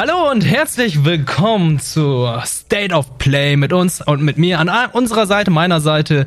[0.00, 5.26] Hallo und herzlich willkommen zu State of Play mit uns und mit mir an unserer
[5.26, 6.24] Seite, meiner Seite,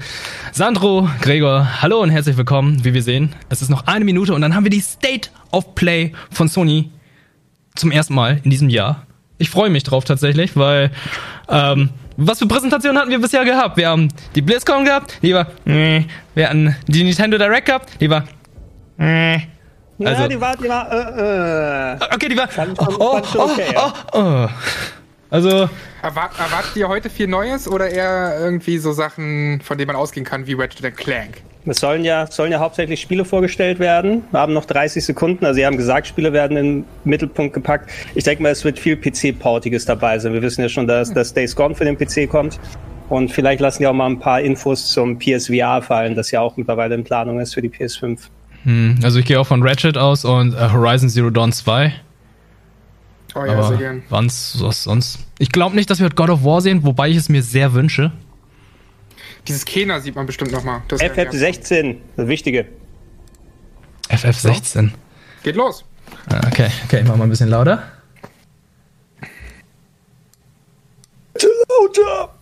[0.52, 1.82] Sandro, Gregor.
[1.82, 2.84] Hallo und herzlich willkommen.
[2.84, 5.74] Wie wir sehen, es ist noch eine Minute und dann haben wir die State of
[5.74, 6.92] Play von Sony
[7.76, 9.08] zum ersten Mal in diesem Jahr.
[9.38, 10.92] Ich freue mich drauf tatsächlich, weil
[11.48, 13.78] ähm, was für Präsentationen hatten wir bisher gehabt?
[13.78, 16.04] Wir haben die BlizzCon gehabt, die war, äh,
[16.36, 18.26] wir hatten die Nintendo Direct gehabt, die war,
[18.98, 19.40] äh,
[20.08, 22.14] also, ja, die war, die war, äh, äh.
[22.14, 22.48] Okay, die war.
[22.48, 24.48] Fand oh, fand okay, oh, oh, oh.
[25.30, 25.70] Also.
[26.02, 30.26] Erwart, erwartet ihr heute viel Neues oder eher irgendwie so Sachen, von denen man ausgehen
[30.26, 31.42] kann, wie Ratchet Clank?
[31.66, 34.24] Es sollen ja, sollen ja hauptsächlich Spiele vorgestellt werden.
[34.32, 35.46] Wir haben noch 30 Sekunden.
[35.46, 37.90] Also, Sie haben gesagt, Spiele werden in den Mittelpunkt gepackt.
[38.16, 40.34] Ich denke mal, es wird viel PC-Portiges dabei sein.
[40.34, 42.60] Wir wissen ja schon, dass, dass Days Gone für den PC kommt.
[43.10, 46.58] Und vielleicht lassen die auch mal ein paar Infos zum PSVR fallen, das ja auch
[46.58, 48.18] mittlerweile in Planung ist für die PS5.
[48.64, 51.94] Hm, also ich gehe auch von Ratchet aus und äh, Horizon Zero Dawn 2.
[53.34, 54.04] Oh ja, Aber sehr gern.
[54.10, 55.20] Wann's, was sonst?
[55.40, 58.12] Ich glaube nicht, dass wir God of War sehen, wobei ich es mir sehr wünsche.
[59.48, 60.82] Dieses Kena sieht man bestimmt nochmal.
[60.90, 62.68] FF16, das Wichtige.
[64.10, 64.90] FF16.
[64.90, 64.96] So.
[65.44, 65.86] Geht los.
[66.30, 67.84] Ah, okay, okay, mach mal ein bisschen lauter.
[71.38, 72.36] Zu lauter!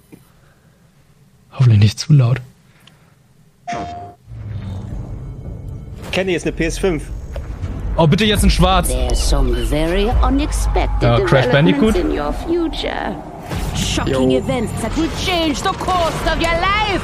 [1.51, 2.41] Hoffentlich nicht zu laut.
[6.19, 7.01] Kenny ist eine PS5.
[7.95, 8.89] Oh, bitte jetzt in schwarz.
[8.89, 11.95] There's some very unexpected uh, Crash Bandicoot.
[11.95, 13.15] in your future.
[13.73, 14.37] Shocking Yo.
[14.37, 17.01] events that will change the course of your life.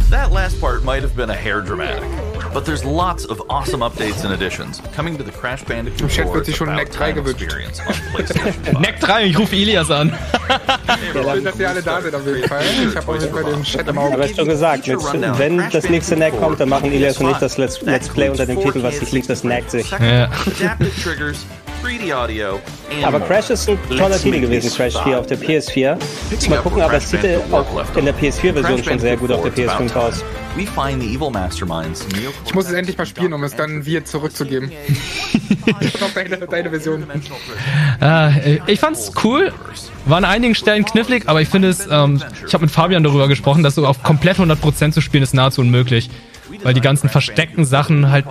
[0.08, 2.31] that last part might have been a hair dramatic.
[2.52, 6.46] But there's lots of awesome updates and additions coming to the Crash Bandicoot 4 wird
[6.46, 10.10] sich schon Neck 3 experience on PlayStation Neck 3, ich rufe Elias an.
[11.12, 12.62] Schön, dass ihr alle da sind auf jeden Fall.
[12.86, 14.14] Ich habe jeden Fall den Chat im Auge.
[14.14, 14.98] Aber ich schon gesagt, mit,
[15.38, 18.44] wenn das nächste Neck kommt, dann machen Elias und ich das Let's, Let's Play unter
[18.44, 19.90] dem Titel, was sich liegt, das neckt sich.
[19.90, 20.28] Ja.
[23.02, 25.98] Aber Crash ist ein toller Titel gewesen, Crash 4 auf der PS4.
[26.48, 29.94] Mal gucken, aber es sieht auch in der PS4-Version schon sehr gut auf der PS5
[29.94, 30.24] aus.
[32.46, 34.70] Ich muss es endlich mal spielen, um es dann wieder zurückzugeben.
[36.14, 37.06] deine, deine Version.
[38.00, 39.52] Äh, ich fand's cool.
[40.04, 43.28] War an einigen Stellen knifflig, aber ich finde es, ähm, ich habe mit Fabian darüber
[43.28, 46.10] gesprochen, dass so auf komplett 100% zu spielen ist nahezu unmöglich
[46.62, 48.24] weil die ganzen versteckten Sachen halt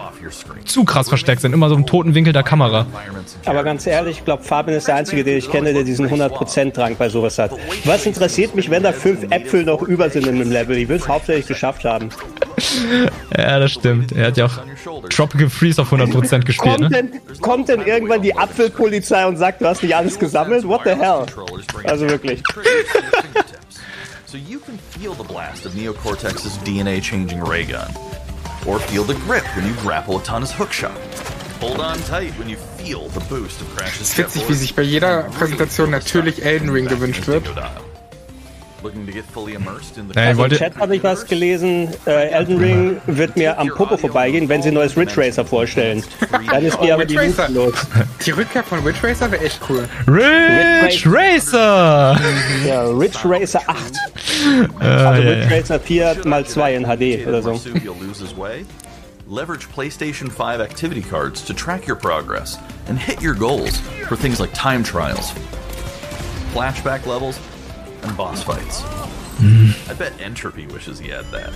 [0.65, 2.85] zu krass versteckt sind, immer so im toten Winkel der Kamera.
[3.45, 6.95] Aber ganz ehrlich, ich glaube, Fabian ist der Einzige, den ich kenne, der diesen 100%-Drang
[6.95, 7.51] bei sowas hat.
[7.85, 10.77] Was interessiert mich, wenn da fünf Äpfel noch über sind in einem Level?
[10.77, 12.09] Ich will es hauptsächlich geschafft haben.
[13.37, 14.11] Ja, das stimmt.
[14.11, 14.59] Er hat ja auch
[15.09, 16.89] Tropical Freeze auf 100% gespielt, kommt, ne?
[16.89, 17.11] denn,
[17.41, 20.67] kommt denn irgendwann die Apfelpolizei und sagt, du hast nicht alles gesammelt?
[20.67, 21.25] What the hell?
[21.85, 22.41] Also wirklich.
[24.25, 27.89] so you can feel the blast of Neocortex's DNA changing ray gun.
[28.67, 30.95] Or feel the grip when you grapple a ton's hookshot.
[31.61, 34.75] Hold on tight when you feel the boost of Crash's Es ist witzig, wie sich
[34.75, 37.47] bei jeder Präsentation natürlich Elden Ring gewünscht wird.
[40.15, 41.89] Ja, also Im Chat habe ich was gelesen.
[42.05, 46.03] Äh, Elden Ring wird mir am Popo vorbeigehen, wenn sie ein neues Ridge Racer vorstellen.
[46.49, 47.49] Dann ist mir oh, aber die Racer.
[47.49, 47.73] los.
[48.25, 49.87] Die Rückkehr von Ridge Racer wäre echt cool.
[50.07, 52.19] Ridge Racer!
[52.65, 53.77] Ja, Ridge Racer 8.
[53.79, 55.49] Uh, also Ridge yeah.
[55.49, 57.59] Racer 4 mal 2 in HD oder so.
[59.27, 64.41] Leverage PlayStation 5 activity cards to track your progress and hit your goals for things
[64.41, 65.33] like time trials,
[66.53, 67.39] flashback levels,
[68.03, 68.81] and boss fights.
[69.41, 69.89] Mm.
[69.89, 71.51] I bet Entropy wishes he had that.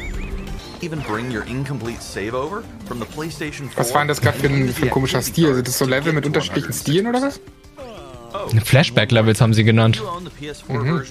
[0.82, 3.78] Even bring your incomplete save over from the PlayStation 4.
[3.78, 5.54] Was war denn das gerade für ein, für ein komischer Stil?
[5.56, 7.40] Sind das so Level mit unterschiedlichen Stilen oder was?
[7.78, 8.50] Oh.
[8.50, 10.02] Flashback-Levels haben sie genannt.
[10.02, 11.02] Mhm.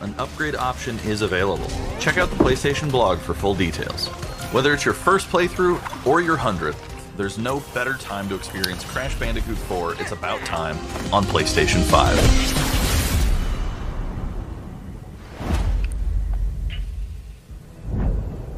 [0.00, 1.66] An upgrade option is available.
[2.00, 4.08] Check out the PlayStation blog for full details.
[4.52, 6.78] Whether it's your first playthrough or your hundredth,
[7.16, 10.76] there's no better time to experience Crash Bandicoot 4 It's About Time
[11.12, 12.73] on PlayStation 5.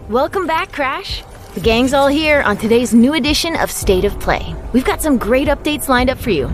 [0.09, 1.25] Welcome back, Crash.
[1.55, 4.55] The gang's all here on today's new edition of State of Play.
[4.73, 6.49] We've got some great updates lined up for you.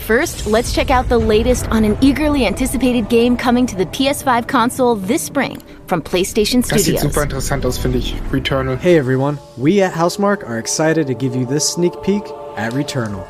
[0.00, 4.46] First, let's check out the latest on an eagerly anticipated game coming to the PS5
[4.46, 6.84] console this spring from PlayStation Studios.
[6.84, 8.12] Das sieht super interessant aus, finde ich.
[8.30, 8.76] Returnal.
[8.76, 12.24] Hey everyone, we at Housemark are excited to give you this sneak peek
[12.58, 13.26] at Returnal.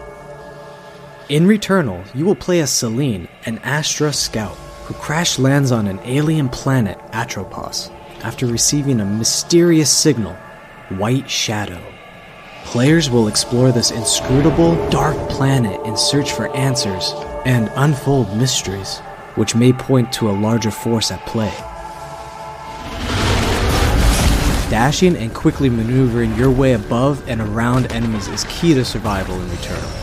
[1.29, 4.59] In Returnal, you will play as Celine, an Astra scout
[4.93, 7.91] who crash lands on an alien planet, Atropos,
[8.23, 10.35] after receiving a mysterious signal,
[10.91, 11.81] White Shadow.
[12.65, 17.13] Players will explore this inscrutable, dark planet in search for answers
[17.47, 18.99] and unfold mysteries,
[19.35, 21.53] which may point to a larger force at play.
[24.71, 29.49] Dashing and quickly maneuvering your way above and around enemies is key to survival in
[29.49, 30.02] Returnal.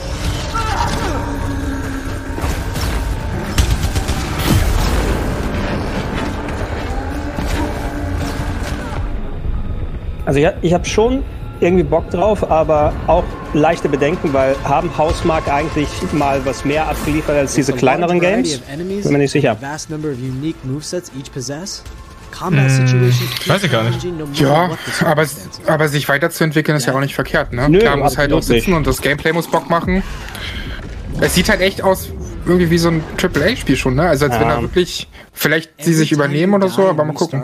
[10.30, 11.24] Also ja, ich habe schon
[11.60, 13.24] irgendwie Bock drauf, aber auch
[13.56, 18.60] leichte Bedenken, weil haben Hausmark eigentlich mal was mehr abgeliefert als diese kleineren Games?
[18.60, 19.50] Bin mir nicht sicher.
[19.54, 21.84] and a vast number of unique movesets each possess,
[22.32, 24.06] combat situations keep weiß ich gar nicht.
[24.36, 24.70] Ja,
[25.04, 25.26] aber,
[25.66, 27.68] aber sich weiterzuentwickeln ist ja auch nicht verkehrt, ne?
[27.68, 28.78] Nö, Klar, muss halt auch sitzen nicht.
[28.78, 30.04] und das Gameplay muss Bock machen.
[31.20, 32.10] Es sieht halt echt aus
[32.46, 34.04] irgendwie wie so ein AAA-Spiel schon, ne?
[34.08, 34.58] Also als wenn Ja.
[34.58, 37.42] da wirklich, vielleicht sie sich übernehmen oder so, aber mal gucken.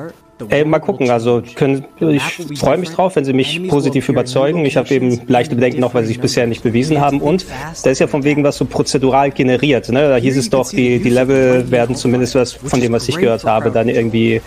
[0.50, 1.10] Ey, mal gucken.
[1.10, 2.22] Also können, ich
[2.60, 4.66] freue mich drauf, wenn sie mich positiv überzeugen.
[4.66, 7.22] Ich habe eben leichte Bedenken noch, weil sie sich bisher nicht bewiesen haben.
[7.22, 7.46] Und
[7.84, 9.90] da ist ja von wegen was so prozedural generiert.
[9.90, 10.10] Ne?
[10.10, 13.46] Da hieß es doch, die, die Level werden zumindest was von dem, was ich gehört
[13.46, 14.42] habe, dann irgendwie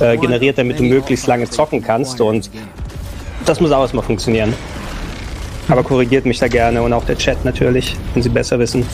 [0.00, 2.20] äh, generiert, damit du möglichst lange zocken kannst.
[2.20, 2.48] Und
[3.44, 4.54] das muss auch erstmal funktionieren.
[5.68, 8.86] Aber korrigiert mich da gerne und auch der Chat natürlich, wenn sie besser wissen.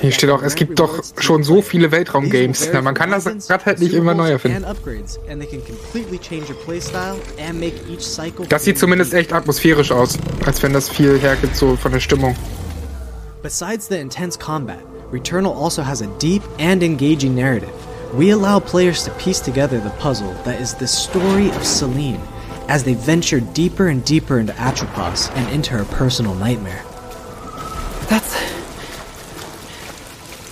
[0.00, 1.92] Hier steht auch, es gibt doch schon so viele.
[1.92, 2.70] Weltraum-Games.
[2.72, 4.64] Na, man kann das grad halt nicht immer neu erfinden.
[8.48, 12.34] Das sieht zumindest echt atmosphärisch aus, als wenn das viel hergibt, so von der Stimmung.
[13.42, 14.80] Besides the intense combat,
[15.12, 17.70] Returnal also has a deep and engaging narrative.
[18.16, 22.20] We allow players to piece together the puzzle that is the story of Celine
[22.68, 26.82] as they venture deeper and deeper into Atropos and into her personal nightmare.
[28.08, 28.36] That's.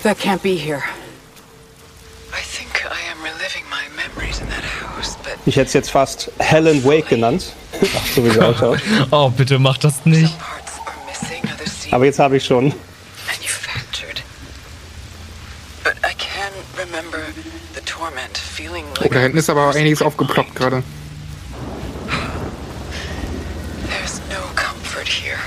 [0.02, 0.82] That can't be here.
[2.32, 5.90] I think I am reliving my memories in that house, but Ich hätte es jetzt
[5.90, 7.52] fast Helen Wake genannt.
[7.96, 8.80] Ach, so wie sie ausschaut.
[9.10, 10.34] Oh, bitte mach das nicht.
[11.90, 12.72] Aber jetzt habe ich schon.
[19.04, 20.82] Oh, da hinten ist aber einiges aufgeploppt gerade.
[23.88, 25.38] there's no comfort here,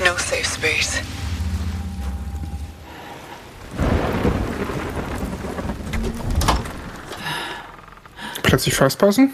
[0.00, 1.00] no safe space.
[8.54, 9.30] Plötzlich First Person?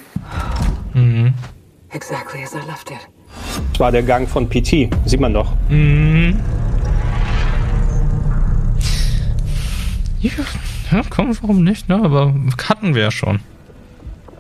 [1.90, 3.06] Exactly as I left it.
[3.70, 4.88] Das war der Gang von PT.
[5.05, 5.52] Sieht man doch.
[10.22, 10.31] Ja,
[10.90, 11.96] ja, komm, warum nicht, ne?
[11.96, 12.32] Aber
[12.67, 13.40] hatten wir ja schon.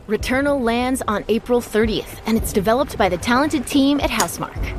[0.08, 4.72] Returnal lands on April 30th, and it's developed by the talented team at Housemark.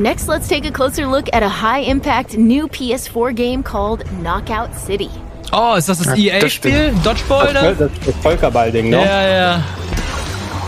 [0.00, 4.74] Next, let's take a closer look at a high impact new PS4 game called Knockout
[4.74, 5.12] City.
[5.52, 6.94] Oh, ist das das Ja, das EA-Spiel?
[7.02, 7.72] Dodgeball da?
[7.72, 9.04] Das, das Völkerball-Ding, ne?
[9.04, 9.64] Ja, ja.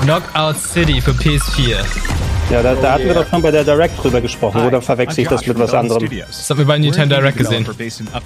[0.02, 1.76] Knockout City für PS4.
[2.50, 4.66] Ja, da, da hatten wir doch schon bei der Direct drüber gesprochen.
[4.66, 6.08] Oder verwechsel ich das mit was anderem?
[6.26, 7.64] Das haben wir bei Nintendo Direct gesehen.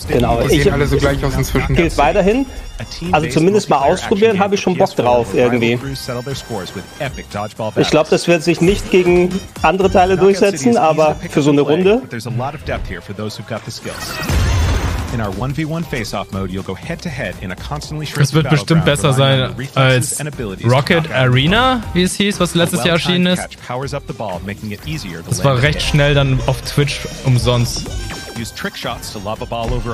[0.08, 0.40] Genau.
[0.48, 1.74] Ich, sehen alle so gleich aus inzwischen.
[1.74, 2.46] gilt weiterhin.
[3.12, 5.78] Also zumindest mal ausprobieren habe ich schon Bock drauf irgendwie.
[7.76, 9.28] Ich glaube, das wird sich nicht gegen
[9.60, 12.00] andere Teile durchsetzen, aber für so eine Runde.
[18.20, 20.19] Es wird bestimmt besser sein als
[20.70, 23.38] Rocket Arena, wie es hieß, was letztes Jahr erschienen ist.
[25.28, 27.87] Das war recht schnell dann auf Twitch umsonst.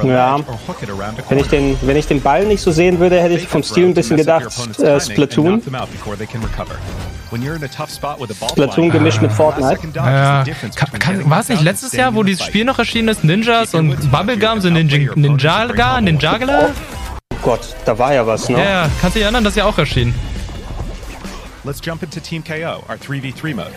[0.09, 0.35] Ja.
[1.29, 3.85] Wenn ich, den, wenn ich den Ball nicht so sehen würde, hätte ich vom Stil
[3.85, 4.45] ein bisschen gedacht,
[4.83, 5.63] äh, Splatoon.
[7.31, 9.79] Splatoon gemischt mit Fortnite.
[9.95, 10.45] Ja,
[10.75, 13.25] kann, kann, war es nicht letztes Jahr, wo dieses Spiel noch erschienen ist?
[13.25, 16.71] Ninjas und Bubblegum, so Ninja, Ninjaga, Ninjagala?
[17.33, 18.65] Oh Gott, da war ja was, Ja, ne?
[18.65, 20.15] ja, kannst du dich erinnern, das ist ja auch erschienen.
[21.63, 23.71] Let's jump into Team KO, our 3v3 mode.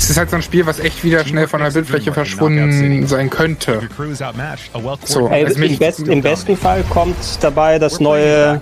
[0.00, 3.28] Es ist halt so ein Spiel, was echt wieder schnell von der Bildfläche verschwunden sein
[3.28, 3.82] könnte.
[5.04, 5.28] So.
[5.28, 8.58] Ey, Also im, best, Im besten Fall kommt dabei das neue.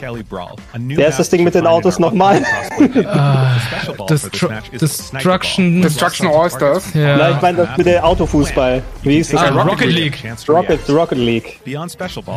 [0.75, 2.43] Wer ist das Ding mit den Autos nochmal?
[4.11, 4.49] Destru
[4.81, 5.81] Destruction.
[5.81, 6.93] Destruction All-Stars.
[6.95, 7.31] Ja.
[7.31, 8.83] ich meine das mit der Autofußball.
[9.03, 9.41] Wie hieß das?
[9.41, 9.63] Ah?
[9.63, 10.25] Rocket League.
[10.49, 11.61] Rocket, Rocket League.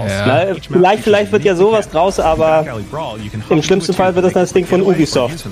[0.07, 0.25] Ja.
[0.27, 2.65] Na, vielleicht, vielleicht wird ja sowas draus, aber
[3.49, 5.43] im schlimmsten Fall wird das das Ding von Ubisoft.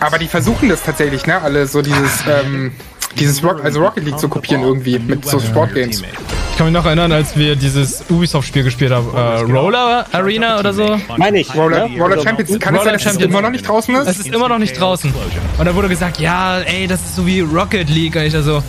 [0.00, 1.40] Aber die versuchen das tatsächlich, ne?
[1.40, 2.72] Alle so dieses, ähm,
[3.18, 6.02] dieses Rock, also Rocket League zu kopieren irgendwie mit so Sportgames.
[6.02, 9.08] Ich kann mich noch erinnern, als wir dieses Ubisoft-Spiel gespielt haben.
[9.14, 11.00] Äh, Roller Arena oder so.
[11.16, 11.54] Meine ich.
[11.54, 12.00] Roller, ne?
[12.00, 13.32] Roller Champions, kann es Roller sein, dass es Champions.
[13.32, 14.18] immer noch nicht draußen Es ist?
[14.20, 15.12] ist immer noch nicht draußen.
[15.58, 18.14] Und da wurde gesagt, ja, ey, das ist so wie Rocket League.
[18.14, 18.62] Und ich also,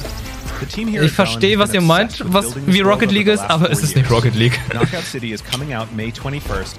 [1.01, 4.35] ich verstehe, was ihr meint, was wie Rocket League ist, aber es ist nicht Rocket
[4.35, 4.59] League.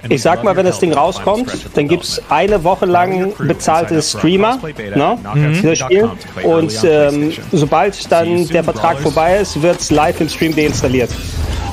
[0.09, 4.59] Ich sag mal, wenn das Ding rauskommt, dann gibt's eine Woche lang bezahlte Streamer
[4.95, 5.19] ne,
[5.55, 6.11] für das Spiel.
[6.43, 11.11] Und ähm, sobald dann der Vertrag vorbei ist, wird's live im Stream deinstalliert.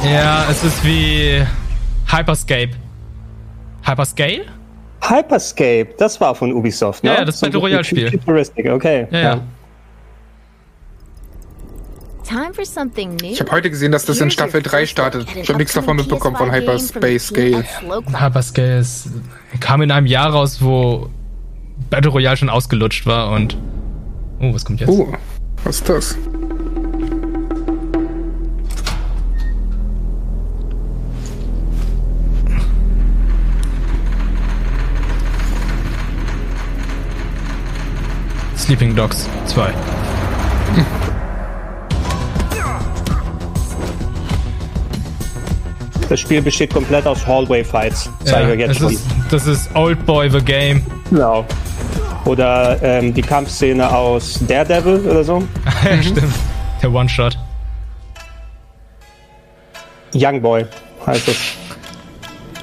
[0.04, 1.42] Ja, es ist wie
[2.08, 2.72] Hyperscape.
[3.84, 4.46] Hyperscale?
[5.02, 7.12] Hyperscape, das war von Ubisoft, ne?
[7.12, 8.10] Ja, ja, das Battle Royale Spiel.
[8.10, 9.08] Futuristic, okay.
[9.12, 9.36] Ja, ja.
[9.36, 9.42] New.
[12.26, 15.28] Ich habe heute gesehen, dass das in Staffel 3 first look startet.
[15.36, 18.22] Ich habe nichts davon mitbekommen von PS5 game from the Hyperspace Scale.
[18.22, 19.10] Hyperscale ist,
[19.60, 21.10] kam in einem Jahr raus, wo
[21.90, 23.58] Battle Royale schon ausgelutscht war und.
[24.40, 24.90] Oh, was kommt jetzt?
[24.90, 25.14] Oh,
[25.64, 26.18] was ist das?
[38.58, 39.74] Sleeping Dogs 2.
[46.14, 48.92] Das Spiel besteht komplett aus Hallway-Fights, zeige ich Ja, jetzt schon.
[48.94, 50.86] ist, das ist Old Boy the Game.
[51.10, 51.44] Genau.
[52.26, 55.40] Oder ähm, die Kampfszene aus Daredevil oder so.
[55.84, 56.36] ja, stimmt.
[56.84, 57.36] Der One-Shot.
[60.14, 60.68] Young Boy
[61.08, 61.38] heißt es.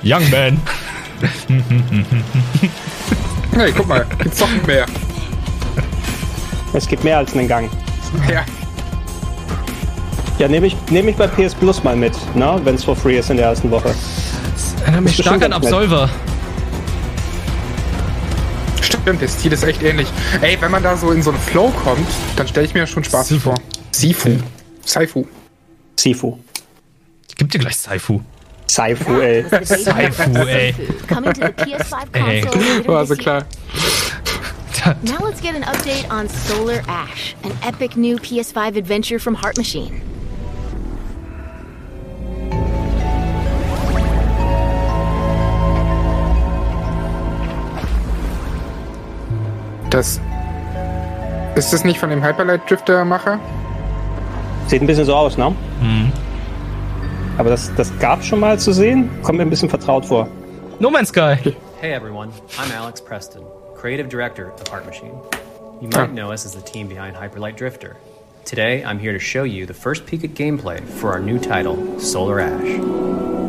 [0.05, 0.61] Young Man.
[3.57, 4.87] Hey, guck mal, gibt's doch mehr.
[6.73, 7.69] Es gibt mehr als einen Gang.
[8.33, 8.45] Ja,
[10.41, 12.59] Ja, nehme ich, nehm ich bei PS Plus mal mit, ne?
[12.65, 13.95] wenn es for free ist in der ersten Woche.
[14.85, 15.53] Erinnert mich stark an.
[15.53, 16.09] Absolver.
[18.81, 20.09] stimmt, der Stil ist echt ähnlich.
[20.41, 23.05] Ey, wenn man da so in so einen Flow kommt, dann stelle ich mir schon
[23.05, 23.51] Spaß Sifu.
[23.51, 23.55] vor.
[23.91, 24.39] Sifu.
[24.83, 25.27] Saifu.
[25.97, 26.39] Sifu.
[27.29, 28.23] Ich geb dir gleich Saifu.
[28.67, 29.45] Saifu, ey.
[29.63, 30.75] Saifu, ey.
[31.07, 32.45] Coming to the PS5 Ey.
[32.87, 33.45] War so this klar.
[35.03, 39.59] Now let's get an update on Solar Ash, an epic new PS5 adventure from Heart
[39.59, 40.10] Machine.
[49.91, 50.21] Das.
[51.57, 53.41] Ist das nicht von dem Hyperlight Drifter Macher?
[54.69, 55.51] Sieht ein bisschen so aus, ne?
[55.81, 56.13] Mhm.
[57.39, 59.11] Aber das, das gab schon mal zu sehen.
[59.23, 60.29] Kommt mir ein bisschen vertraut vor.
[60.79, 61.37] No Man's Sky.
[61.81, 63.43] Hey everyone, I'm Alex Preston,
[63.75, 65.13] creative director of Heart Machine.
[65.81, 67.97] You might know us as the team behind Hyperlight Drifter.
[68.45, 71.99] Today, I'm here to show you the first peek at gameplay for our new title,
[71.99, 73.40] Solar Ash.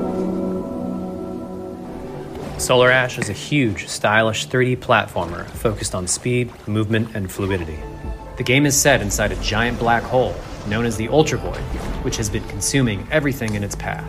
[2.62, 7.80] Solar Ash is a huge, stylish 3D platformer focused on speed, movement, and fluidity.
[8.38, 10.36] The game is set inside a giant black hole
[10.68, 11.58] known as the Ultra Void,
[12.04, 14.06] which has been consuming everything in its path.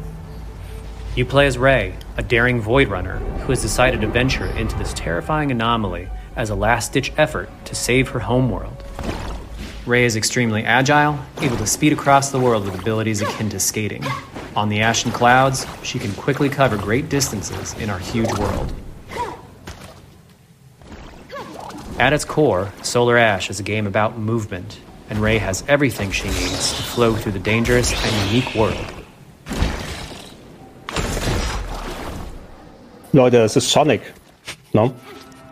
[1.17, 4.93] You play as Ray, a daring Void Runner who has decided to venture into this
[4.93, 8.85] terrifying anomaly as a last ditch effort to save her homeworld.
[9.87, 14.05] Ray is extremely agile, able to speed across the world with abilities akin to skating.
[14.55, 18.73] On the ashen clouds, she can quickly cover great distances in our huge world.
[21.99, 26.29] At its core, Solar Ash is a game about movement, and Ray has everything she
[26.29, 28.87] needs to flow through the dangerous and unique world.
[33.15, 34.03] Leute, es ist Sonic.
[34.73, 34.93] Ne?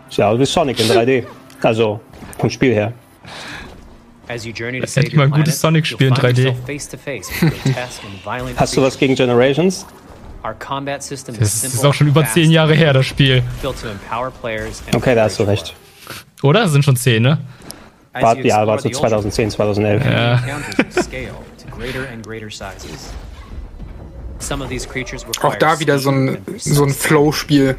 [0.08, 1.26] Ist ja wie er Sonic in 3D.
[1.62, 2.00] Also
[2.38, 2.92] vom Spiel her.
[4.30, 6.38] As you journey to Das save hätte mal your ein gutes planet, Sonic-Spiel in find
[6.38, 6.42] 3D.
[6.44, 9.84] yourself face to face with grotesque and violent Hast du was gegen Generations?
[10.44, 13.42] Our combat system is Das simple ist auch schon über zehn Jahre her, das Spiel.
[14.94, 15.74] Okay, da hast du recht.
[16.42, 16.62] Oder?
[16.62, 17.38] Das sind schon zehn, ne?
[18.12, 20.04] War, ja, war so the ultra 2010, 2011.
[20.04, 20.40] Ja.
[25.42, 26.90] Auch da wieder so ein, so ein.
[26.90, 27.76] Flow-Spiel.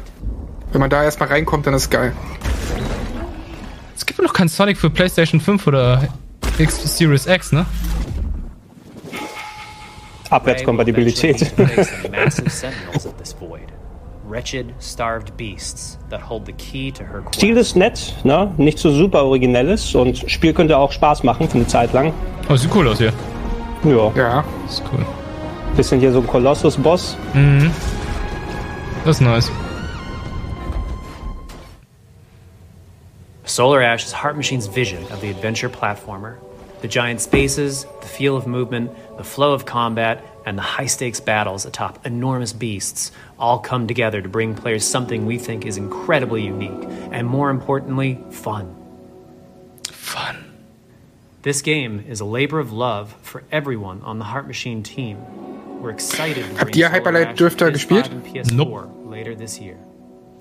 [0.70, 2.12] Wenn man da erstmal reinkommt, dann ist geil.
[3.96, 6.08] Es gibt noch kein Sonic für PlayStation 5 oder
[6.62, 7.66] X Series X, ne?
[10.30, 11.40] Abwärtskompatibilität.
[17.34, 18.50] Stil ist nett, ne?
[18.56, 22.14] Nicht so super originelles und Spiel könnte auch Spaß machen für eine Zeit lang.
[22.48, 23.12] Oh, sieht cool aus hier.
[23.84, 24.44] Ja, Ja.
[24.66, 25.04] Ist cool.
[25.76, 27.16] bisschen hier so ein Kolossus-Boss.
[27.34, 27.70] Mhm.
[29.04, 29.50] Das ist nice.
[33.44, 36.36] Solar Ash is Heart Machine's vision of the adventure platformer.
[36.82, 41.20] The giant spaces, the feel of movement, the flow of combat, and the high stakes
[41.20, 46.42] battles atop enormous beasts all come together to bring players something we think is incredibly
[46.42, 48.74] unique and, more importantly, fun.
[49.92, 50.44] Fun.
[51.42, 55.18] This game is a labor of love for everyone on the Heart Machine team.
[55.80, 58.32] We're excited to Habt bring ihr Solar Hyperlight to Drifter PS5 gespielt?
[58.32, 58.90] PS4 Nope.
[59.04, 59.76] later this year.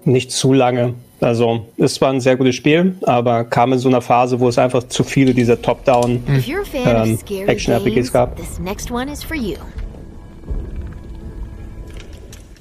[0.05, 0.95] Nicht zu lange.
[1.21, 4.57] Also, es war ein sehr gutes Spiel, aber kam in so einer Phase, wo es
[4.57, 8.35] einfach zu viele dieser Top-Down If you're a fan ähm, Action-RPGs gab.
[8.37, 9.55] this next one is for you.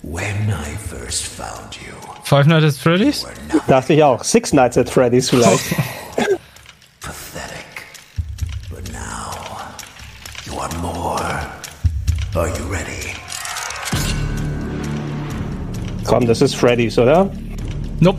[0.02, 3.26] When I first found you, Five Nights at Freddy's?
[3.67, 4.23] Dachte ich auch.
[4.23, 5.64] Six Nights at Freddy's vielleicht.
[7.00, 7.64] pathetic.
[8.69, 9.31] But now,
[10.45, 11.21] you are more.
[12.35, 13.14] Are you ready?
[16.05, 17.31] Komm, das ist Freddy's, oder?
[18.00, 18.19] Nope.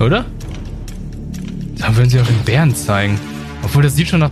[0.00, 0.24] Oder?
[1.78, 3.18] Da würden sie auch den Bären zeigen.
[3.62, 4.30] Obwohl, das sieht schon nach.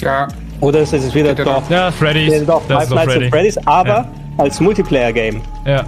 [0.00, 0.28] Ja.
[0.60, 2.32] Oder ist es wieder doch, Ja, Freddy's.
[2.32, 3.24] ja, doch Das Five Nights Freddy.
[3.26, 4.08] at Freddy's, aber Ja.
[4.38, 5.40] als Multiplayer-Game.
[5.66, 5.84] Ja.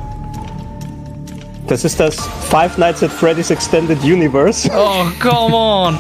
[1.69, 2.17] Das ist das
[2.51, 4.69] Five Nights at Freddy's Extended Universe.
[4.77, 5.99] Oh, come on!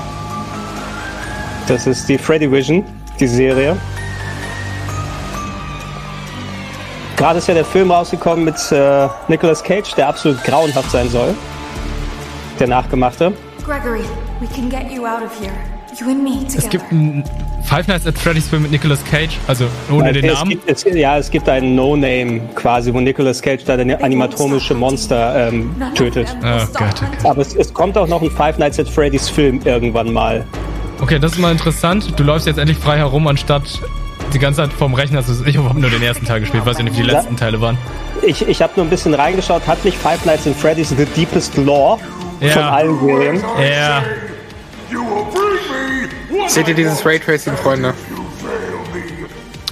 [1.66, 2.84] Das ist die Freddy Vision,
[3.18, 3.76] die Serie.
[7.16, 11.34] Gerade ist ja der Film rausgekommen mit äh, Nicolas Cage, der absolut grauenhaft sein soll.
[12.58, 13.32] Der nachgemachte.
[13.64, 14.04] Gregory,
[14.40, 15.52] we can get you out of here.
[15.99, 16.58] You and me together.
[16.58, 17.25] Es gibt einen
[17.64, 20.50] Five Nights at Freddy's Film mit Nicolas Cage, also ohne den es Namen.
[20.50, 25.49] Gibt, es, ja, es gibt einen No-Name quasi, wo Nicolas Cage da den animatronische Monster
[25.49, 26.37] ähm, tötet.
[26.40, 27.30] Oh Gott, oh Gott.
[27.30, 30.44] Aber es, es kommt auch noch ein Five Nights at Freddy's Film irgendwann mal.
[31.00, 32.12] Okay, das ist mal interessant.
[32.16, 33.62] Du läufst jetzt endlich frei herum, anstatt
[34.32, 35.18] die ganze Zeit vorm Rechner.
[35.18, 37.61] Also ich habe nur den ersten Teil gespielt, weiß ja nicht, wie die letzten Teile
[37.61, 37.78] waren.
[38.26, 41.56] Ich, ich habe nur ein bisschen reingeschaut, hat nicht Five Nights at Freddy's The Deepest
[41.56, 41.99] Lore
[42.41, 42.53] Ja.
[42.53, 43.45] von allen Serien?
[43.61, 44.03] Ja.
[46.49, 47.95] Seht ihr dieses Raytracing, Freunde?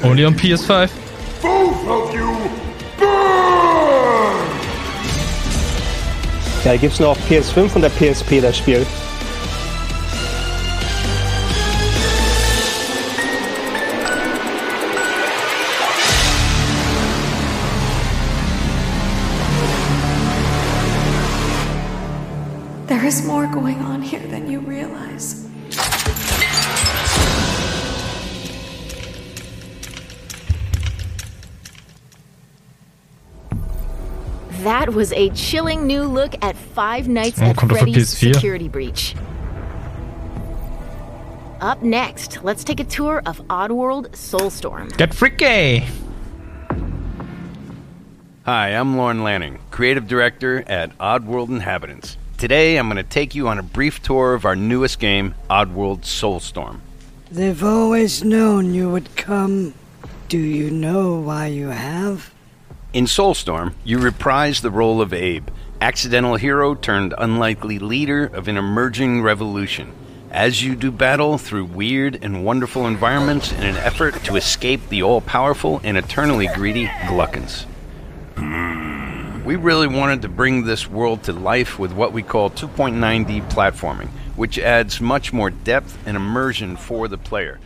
[0.03, 0.89] Only on PS5.
[6.65, 8.87] Ja, gibt's nur auf PS5 und der PSP das Spiel.
[34.93, 38.11] That was a chilling new look at Five Nights Oh, at kommt doch für Freddy's
[38.11, 39.15] Security Breach.
[41.63, 44.95] Up next, let's take a tour of Oddworld Soulstorm.
[44.99, 45.87] Get freaky!
[48.45, 52.19] Hi, I'm Lauren Lanning, creative director at Oddworld Inhabitants.
[52.37, 56.03] Today, I'm going to take you on a brief tour of our newest game, Oddworld
[56.03, 56.81] Soulstorm.
[57.31, 59.73] They've always known you would come.
[60.29, 62.32] Do you know why you have?
[62.93, 65.49] In Soulstorm, you reprise the role of Abe,
[65.81, 69.95] accidental hero turned unlikely leader of an emerging revolution,
[70.31, 75.03] as you do battle through weird and wonderful environments in an effort to escape the
[75.03, 77.65] all powerful and eternally greedy Gluckens.
[79.43, 84.09] We really wanted to bring this world to life with what we call 2.9D platforming,
[84.37, 87.59] which adds much more depth and immersion for the player.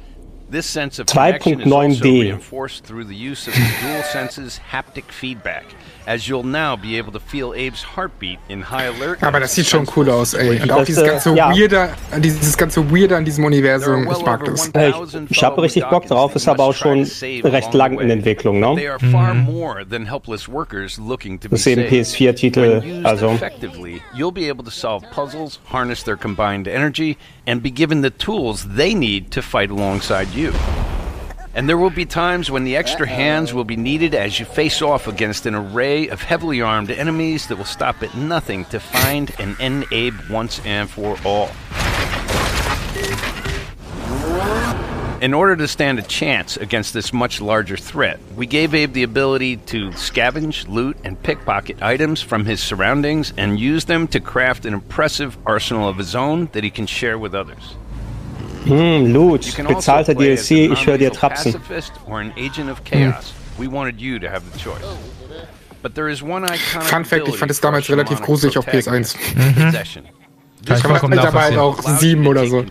[0.48, 5.10] This sense of connection is also reinforced through the use of the dual senses haptic
[5.10, 5.64] feedback,
[6.06, 9.24] as you'll now be able to feel Abe's heartbeat in high alert.
[9.24, 10.60] Aber das sieht schon cool aus, ey.
[10.62, 11.50] Und auch Das, dieses äh, ganze ja.
[11.50, 14.68] Weirde, dieses ganze Weirde an diesem Universum, ich mag das.
[14.68, 17.02] Ich, ich habe richtig Bock drauf, ist aber auch schon
[17.42, 18.90] recht lang in Entwicklung, They ne?
[18.90, 19.44] are far mhm.
[19.46, 22.14] more than helpless workers looking to be Das ist eben saved.
[22.16, 23.32] PS4-Titel, When also.
[23.32, 27.16] effectively, you'll be able to solve puzzles, harness their combined energy,
[27.48, 30.52] and be given the tools they need to fight alongside you.
[31.54, 34.82] And there will be times when the extra hands will be needed as you face
[34.82, 39.34] off against an array of heavily armed enemies that will stop at nothing to find
[39.38, 41.50] and end Abe once and for all.
[45.22, 49.02] In order to stand a chance against this much larger threat, we gave Abe the
[49.02, 54.66] ability to scavenge, loot, and pickpocket items from his surroundings and use them to craft
[54.66, 57.76] an impressive arsenal of his own that he can share with others.
[58.66, 61.52] Hm, Loot, also bezahlter DLC, ich höre dir trapsen.
[61.52, 63.32] pacifist or an agent of chaos.
[63.58, 64.84] We wanted you to have the choice.
[65.82, 69.16] But there is one iconic Fun Fact, ich fand es damals relativ gruselig auf protagonist
[69.16, 69.64] PS1.
[69.66, 70.04] possession.
[70.66, 72.64] Kann ich Kann man vollkommen mittlerweile auch sieben oder so.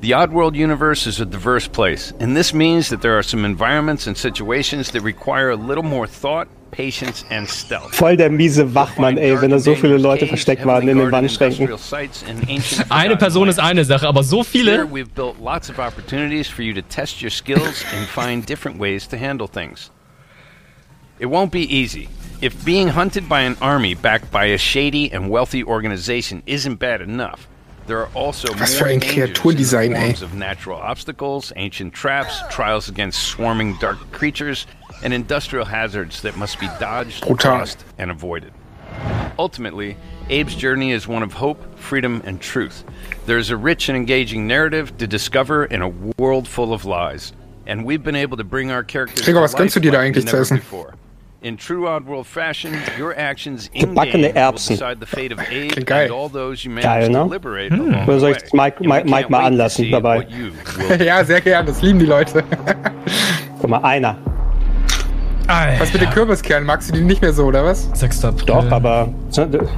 [0.00, 4.06] The Oddworld universe is a diverse place, and this means that there are some environments
[4.06, 7.96] and situations that require a little more thought, patience, and stealth.
[7.96, 11.68] Voll der miese Wachmann, ey, wenn da so viele Leute versteckt waren in den Wandschränken.
[12.90, 14.84] Eine Person ist eine Sache, aber so Here viele.
[14.88, 19.08] we've built lots of opportunities for you to test your skills and find different ways
[19.08, 19.90] to handle things.
[21.18, 22.08] It won't be easy.
[22.40, 27.00] If being hunted by an army backed by a shady and wealthy organization isn't bad
[27.00, 27.48] enough,
[27.88, 30.24] there are also Was für ein dangers in the Kreaturdesign, ey.
[30.24, 34.66] of natural obstacles, ancient traps, trials against swarming dark creatures,
[35.02, 37.36] and industrial hazards that must be dodged, Brutal.
[37.36, 38.52] crossed, and avoided.
[39.38, 39.96] Ultimately,
[40.30, 42.84] Abe's journey is one of hope, freedom, and truth.
[43.26, 47.32] There is a rich and engaging narrative to discover in a world full of lies.
[47.66, 49.90] And we've been able to bring our characters Gregor, to was gönnst du life dir
[49.92, 50.56] da like eigentlich zu never essen?
[50.56, 50.94] before.
[51.40, 54.74] In true Oddworld fashion, your actions in Gebackene Erbsen.
[54.74, 56.06] decide the fate of Abe Klingt geil.
[56.06, 57.20] and all those you Geil, ne?
[57.20, 58.08] Hm.
[58.08, 60.26] Oder soll ich Mike, Mike, Mike mal anlassen dabei?
[60.98, 62.42] ja, sehr gern, das lieben die Leute.
[63.60, 64.16] Guck mal, einer.
[65.46, 66.66] Was mit den Kürbiskernen?
[66.66, 67.88] Magst du die nicht mehr so, oder was?
[67.94, 68.24] 6.
[68.24, 68.46] April.
[68.46, 69.08] Doch, aber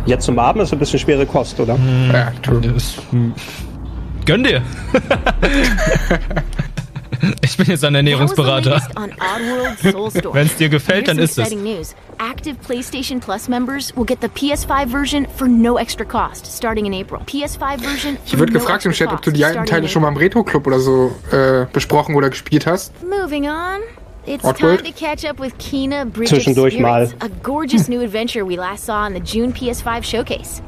[0.06, 1.78] jetzt zum Abend ist ein bisschen schwere Kost, oder?
[2.10, 2.62] Ja, true.
[2.62, 3.34] Das, hm.
[4.24, 4.62] Gönn dir.
[7.50, 8.80] ich bin jetzt ein Ernährungsberater.
[9.82, 10.34] Soulstorm.
[10.34, 11.54] Wenn's dir gefällt, dann ist es.
[12.18, 16.94] Active PlayStation Plus members will get the PS5 version for no extra cost, starting in
[16.94, 17.20] April.
[17.26, 20.08] PS5 version Hier wird no gefragt im Chat, ob du die alten Teile schon mal
[20.08, 22.92] im Retro-Club oder so äh, besprochen oder gespielt hast.
[23.02, 23.80] Moving on.
[24.26, 24.82] It's Awkward.
[24.82, 27.26] time to catch up with Kina Bridge Zwischendurch Spirits, mal.
[27.26, 30.62] a gorgeous new adventure we last saw in the June PS5 showcase.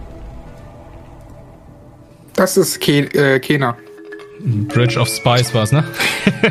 [2.34, 3.76] Das ist Ke äh, Kena.
[4.44, 5.84] Bridge of Spice war's, ne?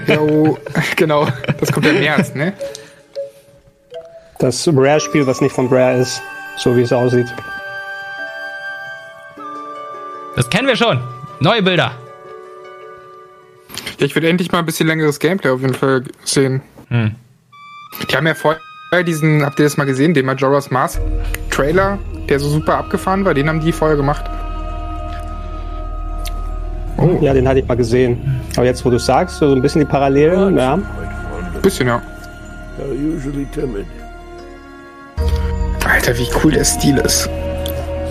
[0.07, 0.57] Jo,
[0.95, 1.27] genau.
[1.59, 2.53] Das kommt ja im März, ne?
[4.39, 6.21] Das Rare-Spiel, was nicht von Rare ist,
[6.57, 7.27] so wie es aussieht.
[10.35, 10.99] Das kennen wir schon.
[11.41, 11.91] Neue Bilder.
[13.99, 16.61] Ja, ich würde endlich mal ein bisschen längeres Gameplay auf jeden Fall sehen.
[16.87, 17.15] Hm.
[18.09, 18.59] Die haben ja vorher
[19.05, 20.99] diesen, habt ihr das mal gesehen, den Majora's Mask
[21.49, 21.99] Trailer,
[22.29, 24.25] der so super abgefahren war, den haben die vorher gemacht.
[27.01, 27.17] Oh.
[27.19, 28.41] Ja, den hatte ich mal gesehen.
[28.55, 30.77] Aber jetzt, wo du sagst, so ein bisschen die Parallelen, ja.
[31.61, 32.01] Bisschen, ja.
[32.77, 33.85] They're usually timid.
[35.85, 37.29] Alter, wie cool der Stil ist.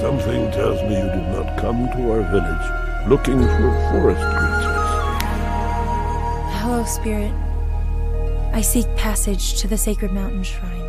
[0.01, 4.81] Something tells me you did not come to our village looking for forest creatures.
[6.61, 7.33] Hello, Spirit.
[8.53, 10.81] I seek passage to the sacred mountain shrine.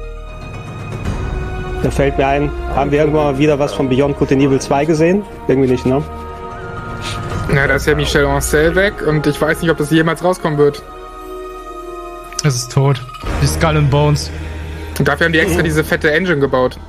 [1.84, 4.60] Da fällt mir ein, haben wir irgendwann mal wieder was von Beyond Good and Evil
[4.60, 5.24] 2 gesehen?
[5.48, 6.04] Irgendwie nicht, ne?
[7.54, 10.58] Na, da ist ja Michel Ancel weg und ich weiß nicht, ob das jemals rauskommen
[10.58, 10.82] wird.
[12.46, 13.02] Es ist tot.
[13.42, 14.32] Die Skull and Bones.
[14.98, 16.80] Und dafür haben die extra diese fette Engine gebaut.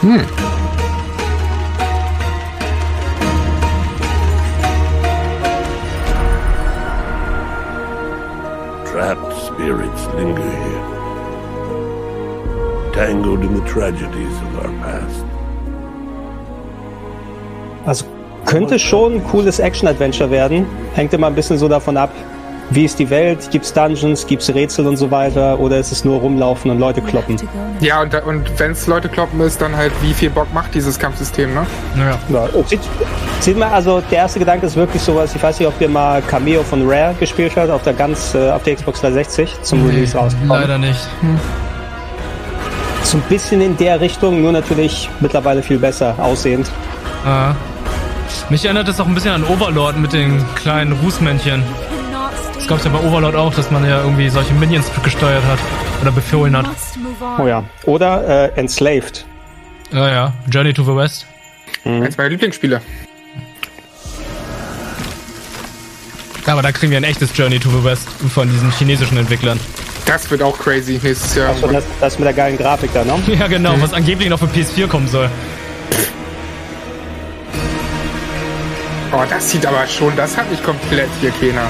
[0.00, 0.39] Hm.
[9.70, 10.82] Spirits linger here,
[12.92, 15.24] tangled in the tragedies of our past.
[17.86, 18.04] Also
[18.46, 20.66] könnte schon ein cooles Action-Adventure werden.
[20.94, 22.10] Hängt immer ein bisschen so davon ab,
[22.70, 26.20] wie ist die Welt, gibt's Dungeons, gibt's Rätsel und so weiter, oder ist es nur
[26.20, 27.36] rumlaufen und Leute kloppen?
[27.80, 30.98] Ja, und, und wenn es Leute kloppen ist, dann halt, wie viel Bock macht dieses
[30.98, 31.66] Kampfsystem, ne?
[31.96, 32.18] Ja.
[32.28, 32.80] Ja, sieht,
[33.40, 36.22] sieht man, also der erste Gedanke ist wirklich sowas, ich weiß nicht, ob ihr mal
[36.22, 40.16] Cameo von Rare gespielt habt, auf der ganz, äh, auf der Xbox 360 zum Release
[40.16, 40.60] rausgekommen.
[40.60, 41.00] Leider nicht.
[43.02, 46.70] So ein bisschen in der Richtung, nur natürlich mittlerweile viel besser aussehend.
[47.24, 47.54] Ah.
[48.50, 51.62] Mich erinnert es auch ein bisschen an Overlord mit den kleinen Rußmännchen.
[52.54, 55.58] Das gab's ja bei Overlord auch, dass man ja irgendwie solche Minions gesteuert hat
[56.02, 56.66] oder befohlen hat.
[57.38, 57.64] Oh ja.
[57.84, 59.24] Oder äh, Enslaved.
[59.92, 60.32] Ja, ja.
[60.48, 61.26] Journey to the West.
[61.84, 62.80] Eins meiner Lieblingsspiele.
[66.46, 69.60] Aber da kriegen wir ein echtes Journey to the West von diesen chinesischen Entwicklern.
[70.06, 71.50] Das wird auch crazy nächstes Jahr.
[71.50, 73.22] Achso, das, das mit der geilen Grafik da, ne?
[73.38, 75.30] Ja, genau, was angeblich noch für PS4 kommen soll.
[79.12, 81.68] Oh, das sieht aber schon, das hat mich komplett hier, Kena.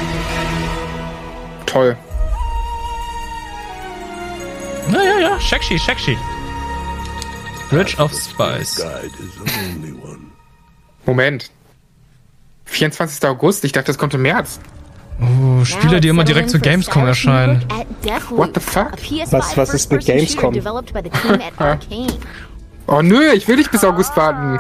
[1.66, 1.96] Toll.
[4.92, 5.40] Ja, ja, ja.
[5.40, 6.18] Shakshi, Shakshi.
[7.70, 8.84] Bridge of Spice.
[11.06, 11.50] Moment.
[12.70, 13.28] 24.
[13.28, 13.64] August?
[13.64, 14.60] Ich dachte, das kommt im März.
[15.20, 17.64] Oh, Spiele, die immer direkt zu Gamescom erscheinen.
[18.30, 18.92] What the fuck?
[19.30, 20.54] Was- was ist mit Gamescom?
[22.92, 24.58] Oh nö, ich will nicht bis August warten.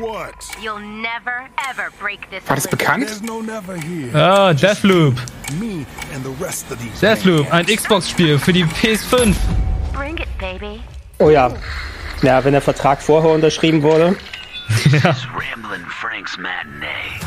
[0.00, 0.32] What?
[0.60, 2.40] You'll never ever break this.
[2.48, 3.06] War das bekannt?
[3.06, 4.12] There's no never here.
[4.12, 5.14] Ah, Deathloop.
[5.60, 6.98] Me and the rest of these.
[7.00, 9.34] Deathloop, ein Xbox-Spiel für die PS5.
[9.92, 10.80] Bring it, baby.
[11.18, 11.52] Oh ja.
[12.22, 14.16] Ja, wenn der Vertrag vorher unterschrieben wurde.
[14.70, 17.20] Ramblin' Frank's matinee.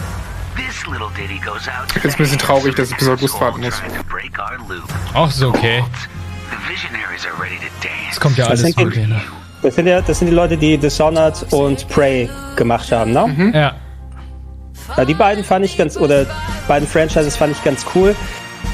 [0.55, 3.61] This little ditty goes out Ich find's ein bisschen traurig, dass ich bis August warten
[3.61, 3.81] muss.
[5.13, 5.83] Auch so okay.
[6.51, 8.11] The visionaries are ready to dance.
[8.11, 8.95] Es kommt ja Das alles zurück.
[8.95, 9.21] Ne?
[9.63, 13.51] Das sind ja, das sind die Leute, die Dishonored und Prey gemacht haben, ne?
[13.53, 13.75] Ja.
[14.97, 16.25] Ja, die beiden fand ich ganz, oder
[16.67, 18.15] beiden Franchises fand ich ganz cool.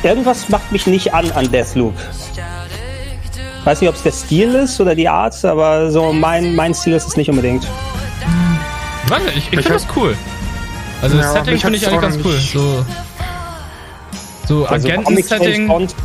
[0.04, 1.96] Irgendwas macht mich nicht an an Deathloop.
[3.64, 6.94] Weiß nicht, ob es der Stil ist oder die Art, aber so mein, mein Stil
[6.94, 7.68] ist es nicht unbedingt.
[9.10, 10.16] Warte, ich, ich finde das cool.
[11.02, 12.40] Also das Ja, Setting mich finde ich eigentlich ganz cool.
[12.40, 12.86] So,
[14.48, 15.96] so Also Agenten-Setting, Bond,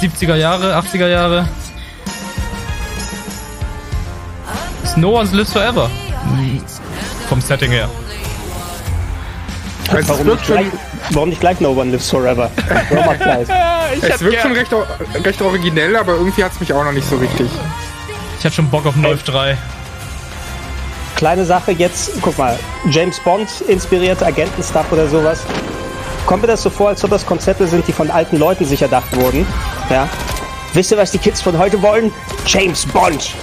[0.00, 1.48] 70er Jahre, 80er Jahre.
[4.96, 5.90] No One Lives Forever.
[7.28, 7.88] Vom Setting her.
[9.90, 10.66] Also Warum nicht, schon, gleich,
[11.10, 12.50] warum nicht gleich No One Lives Forever?
[14.02, 14.70] Es wirkt schon recht,
[15.24, 17.48] recht originell, aber irgendwie hat es mich auch noch nicht so richtig.
[18.38, 19.56] Ich hatte schon Bock auf Wolf 3.
[21.18, 22.56] Kleine Sache jetzt, guck mal,
[22.88, 25.42] James Bond inspirierte Agentenstuff oder sowas.
[26.26, 28.82] Kommt mir das so vor, als ob das Konzepte sind, die von alten Leuten sich
[28.82, 29.44] erdacht wurden?
[29.90, 30.08] Ja.
[30.74, 32.12] Wisst ihr, was die Kids von heute wollen?
[32.46, 33.34] James Bond!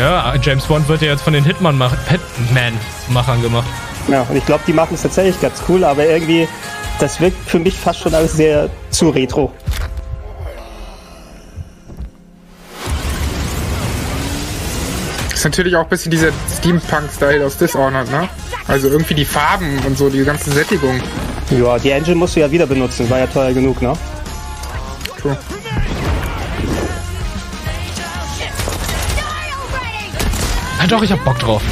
[0.00, 3.66] Ja, James Bond wird ja jetzt von den Hitman-Machern gemacht.
[4.06, 6.46] Ja, und ich glaube, die machen es tatsächlich ganz cool, aber irgendwie,
[7.00, 9.52] das wirkt für mich fast schon alles sehr zu retro.
[15.44, 18.30] Ist natürlich auch ein bisschen dieser Steampunk-Style aus Dishonored, ne?
[18.66, 20.98] Also irgendwie die Farben und so, die ganze Sättigung.
[21.50, 23.92] Ja, die Engine musst du ja wieder benutzen, war ja teuer genug, ne?
[25.20, 25.36] True.
[30.78, 31.62] Ja, doch, ich hab Bock drauf.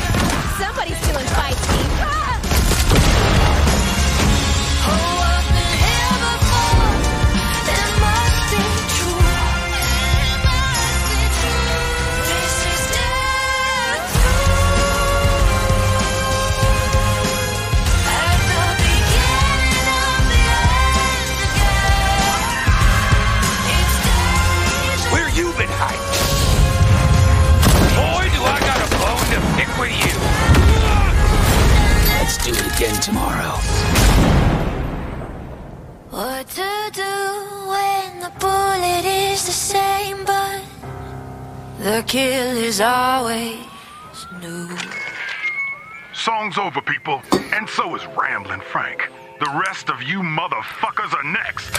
[46.62, 47.20] Over, people.
[47.52, 49.10] And so is Ramblin' Frank.
[49.40, 51.72] The rest of you motherfuckers are next.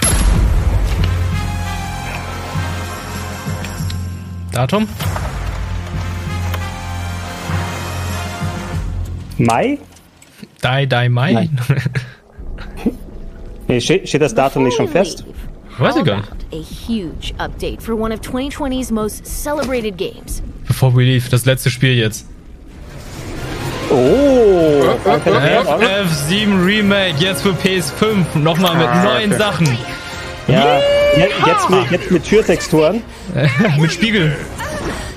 [4.52, 4.88] Datum?
[9.40, 9.80] Mai?
[10.62, 11.50] Die, die, Mai.
[13.68, 15.24] Nee, steht, steht das Datum nicht schon fest?
[15.80, 16.30] Weiß ich gar nicht.
[16.52, 20.42] A huge update for one of 2020's most celebrated games.
[20.68, 22.28] Before we leave, das letzte Spiel jetzt.
[23.90, 24.33] Oh,
[25.04, 25.86] danke, danke.
[25.86, 28.38] FF7 Remake, jetzt für PS5.
[28.40, 29.40] Nochmal mit Ah, neuen okay.
[29.42, 29.78] Sachen.
[30.48, 30.78] Ja,
[31.16, 33.02] je- jetzt mit, jetzt mit Türtexturen.
[33.80, 34.36] mit Spiegel.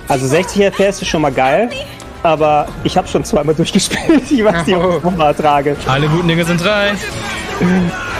[0.08, 1.68] Also 60 FPS ist schon mal geil,
[2.22, 4.22] aber ich habe schon zweimal durchgespielt.
[4.30, 5.76] Ich weiß nicht, ob ich nochmal ertrage.
[5.86, 6.92] Alle guten Dinge sind drei.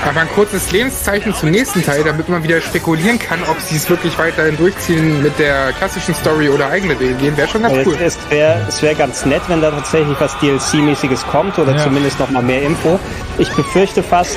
[0.05, 3.89] Aber ein kurzes Lebenszeichen zum nächsten Teil, damit man wieder spekulieren kann, ob sie es
[3.91, 7.91] wirklich weiterhin durchziehen mit der klassischen Story oder eigene Wege gehen, wäre schon ganz Also
[7.91, 7.97] cool.
[8.01, 11.83] Es, es wäre wär ganz nett, wenn da tatsächlich was DLC-mäßiges kommt oder Ja.
[11.83, 13.01] zumindest noch mal mehr Info.
[13.39, 14.37] Ich befürchte fast,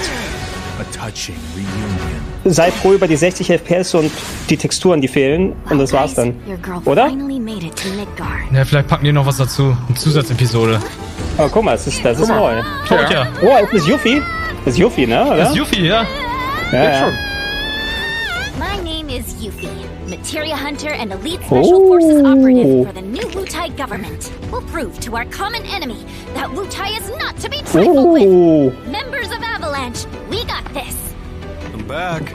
[2.45, 4.11] sei froh über die 60 FPS und
[4.49, 5.53] die Texturen, die fehlen.
[5.69, 6.35] Und das war's dann.
[6.85, 7.09] Oder?
[7.09, 8.29] finally made it to Midgard.
[8.53, 9.75] Ja, vielleicht packen die noch was dazu.
[9.87, 10.79] Eine Zusatzepisode.
[11.37, 12.61] Oh, guck mal, das ist, das ist neu.
[12.89, 13.27] Ja.
[13.41, 14.21] Oh, ist das Yuffie?
[14.65, 15.25] Das ist Yuffie, ne?
[15.25, 15.37] Oder?
[15.37, 16.05] Das ist Yuffie, ja.
[16.71, 17.11] Ja, ja.
[18.57, 19.69] My name is Yuffie,
[20.07, 24.31] Materia Hunter and Elite Special Forces Operative for the new Wutai government.
[24.51, 28.23] We'll prove to our common enemy that Wutai is not to be trifled with.
[28.27, 28.71] Oh.
[28.91, 30.95] Members of Avalanche, we got this.
[31.73, 32.33] I'm back.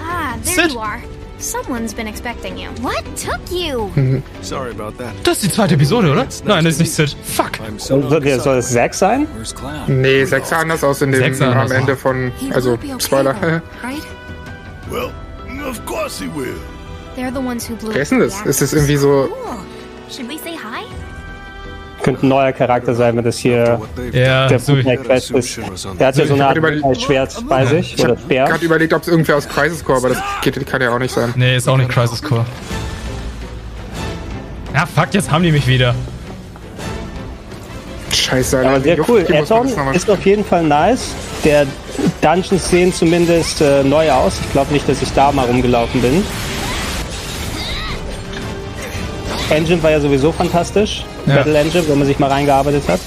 [0.00, 0.72] Ah, there Sid.
[0.72, 1.02] you are.
[1.42, 2.68] Someone's been expecting you.
[2.82, 3.90] What took you?
[4.42, 5.12] Sorry about that.
[5.24, 6.28] Das ist die zweite Episode, oder?
[6.44, 7.16] Nein, das ist nicht Sid.
[7.24, 7.58] Fuck.
[7.78, 9.26] Soll, soll es Zack sein?
[9.88, 11.98] Nee, sechs sah anders aus in dem sah am anders Ende aus.
[11.98, 13.34] von, also Spoiler.
[13.82, 14.02] Right?
[14.88, 15.10] Well,
[15.68, 16.54] of course he will.
[17.16, 18.40] They're the ones who blew Wer ist denn das?
[18.46, 19.28] Ist das irgendwie so.
[20.08, 20.84] Should we say hi?
[22.02, 23.80] Könnte ein neuer Charakter sein, wenn das hier
[24.12, 25.60] Ja, der so- Quest ist.
[26.00, 27.94] Der hat ja so eine Art Schwert bei sich.
[27.96, 28.44] Ich habe Speer.
[28.46, 31.14] gerade überlegt, ob es irgendwer aus Crisis Core, aber das geht, kann ja auch nicht
[31.14, 31.32] sein.
[31.36, 32.44] Nee, ist auch nicht Crisis Core.
[34.74, 35.94] Ja, fuck, jetzt haben die mich wieder.
[38.12, 38.70] Scheiße, Alter.
[38.70, 39.26] Aber sehr cool.
[39.28, 41.08] Mal- ist auf jeden Fall nice.
[41.44, 41.66] Der
[42.20, 44.34] Dungeons sehen zumindest äh, neu aus.
[44.44, 46.24] Ich glaube nicht, dass ich da mal rumgelaufen bin.
[49.52, 51.04] Engine war ja sowieso fantastisch.
[51.26, 51.36] Ja.
[51.36, 53.00] Battle Engine, wo man sich mal reingearbeitet hat.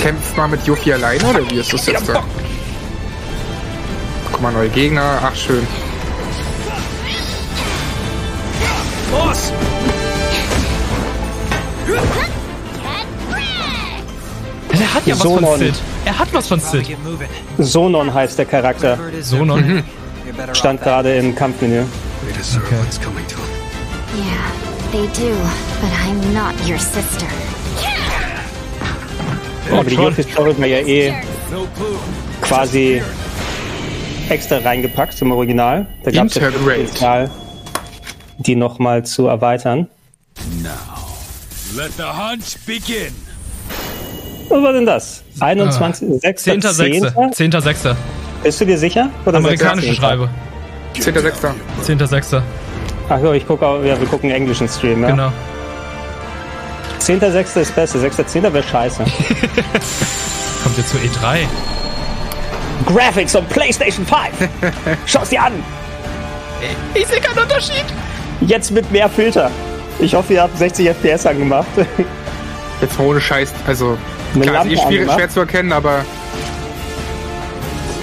[0.00, 2.22] Kämpft mal mit Yuffie alleine oder wie ist das jetzt da?
[4.30, 5.18] Guck mal, neue Gegner.
[5.22, 5.66] Ach, schön.
[9.10, 9.52] Boss!
[14.72, 15.44] Er hat ja was Sonon.
[15.44, 15.74] von Sid.
[16.04, 16.96] Er hat was von Sid.
[17.58, 18.98] Sonon heißt der Charakter.
[19.20, 19.84] Sonon.
[20.52, 21.84] Stand gerade im Kampfmenü.
[22.26, 23.50] They deserve what's coming to them.
[24.16, 24.50] Yeah,
[24.92, 25.34] they do.
[25.80, 27.26] But I'm not your sister.
[29.70, 31.14] Aber die Yuffie-Story war ja eh
[32.42, 33.02] quasi
[34.28, 35.86] extra reingepackt zum Original.
[36.04, 36.50] Da gab es ja.
[36.50, 37.30] Potenzial,
[38.38, 39.88] die nochmal zu erweitern.
[40.62, 40.70] Now,
[41.76, 43.14] let the hunt begin.
[44.48, 45.22] Was war denn das?
[45.40, 46.20] 21.
[46.20, 46.46] 6.
[46.46, 47.34] 10.6.
[47.34, 47.96] 10.6.
[48.42, 49.10] Bist du dir sicher?
[49.24, 49.94] Oder Amerikanische 6.10.?
[49.94, 50.28] Schreibe.
[50.94, 51.32] 10.6.
[51.84, 52.42] 10.6.
[53.08, 55.10] Ach ja, ich gucke, auch- ja, wir gucken englischen Stream, ja.
[55.10, 55.32] Genau.
[57.00, 57.60] 10.6.
[57.60, 58.42] ist besser, 6.10.
[58.52, 59.04] wäre scheiße.
[60.62, 61.40] Kommt jetzt zu E E3.
[62.86, 64.48] Graphics on PlayStation 5.
[65.06, 65.52] Schau's dir an.
[66.94, 67.84] Ich sehe keinen Unterschied.
[68.40, 69.50] Jetzt mit mehr Filter.
[69.98, 71.66] Ich hoffe, ihr habt 60 FPS angemacht.
[72.80, 73.52] Jetzt mal ohne Scheiß.
[73.66, 73.96] Also,
[74.34, 75.18] Eine klar, ist eh Lampe schwierig, angemacht?
[75.18, 76.04] schwer zu erkennen, aber.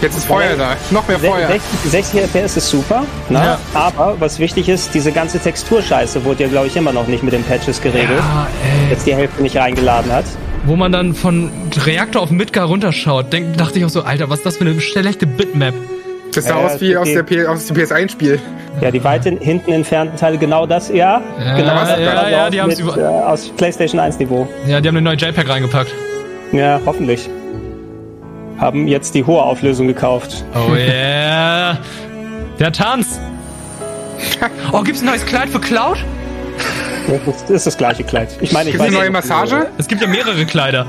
[0.02, 0.76] Jetzt ist Feuer da.
[0.90, 1.48] Noch mehr Feuer.
[1.48, 3.38] 60, 60 FPS ist super, ne?
[3.40, 3.60] Ja.
[3.76, 7.34] aber was wichtig ist, diese ganze Texturscheiße wurde ja, glaube ich, immer noch nicht mit
[7.34, 8.18] den Patches geregelt.
[8.18, 8.48] Ja,
[8.84, 8.90] ey.
[8.90, 10.26] Jetzt die Hälfte nicht reingeladen hat.
[10.66, 11.52] Wo man dann von
[11.86, 14.80] Reaktor auf Midgar runterschaut, denk, dachte ich auch so, Alter, was ist das für eine
[14.82, 15.74] schlechte Bitmap?
[16.34, 18.40] Das sah Ja, aus wie aus, der aus dem PS1-Spiel.
[18.80, 21.22] Ja, die weit hin- hinten entfernten Teile, genau das, ja.
[21.44, 24.48] Ja, genau das ja, sah so ja, aus die über- äh, aus PlayStation 1 Niveau.
[24.66, 25.92] Ja, die haben eine neue JPEG reingepackt.
[26.54, 27.30] Ja, hoffentlich.
[28.62, 30.46] Haben jetzt die hohe Auflösung gekauft.
[30.54, 31.80] Oh yeah.
[32.60, 33.20] Der Tanz.
[34.72, 35.98] Oh, gibt's ein neues Kleid für Cloud?
[37.08, 38.30] Das ist, das ist das gleiche Kleid.
[38.40, 39.68] Ich meine, ich Gibt's weiß eine neue Massage?
[39.80, 40.86] Es gibt ja mehrere Kleider.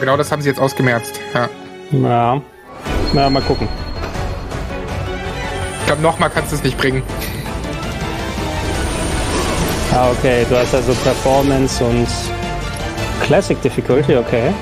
[0.00, 1.20] Genau das haben sie jetzt ausgemerzt.
[1.34, 1.48] Ja.
[1.92, 2.42] Ja.
[3.12, 3.68] Na, mal gucken.
[5.80, 7.02] Ich glaube, nochmal kannst du es nicht bringen.
[9.92, 10.46] Ah, okay.
[10.48, 12.06] Du hast also Performance und
[13.22, 14.52] Classic Difficulty, okay.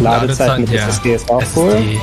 [0.00, 0.82] Ladezeit mit ja.
[0.88, 1.60] SSD ist auch SSD.
[1.60, 2.00] cool.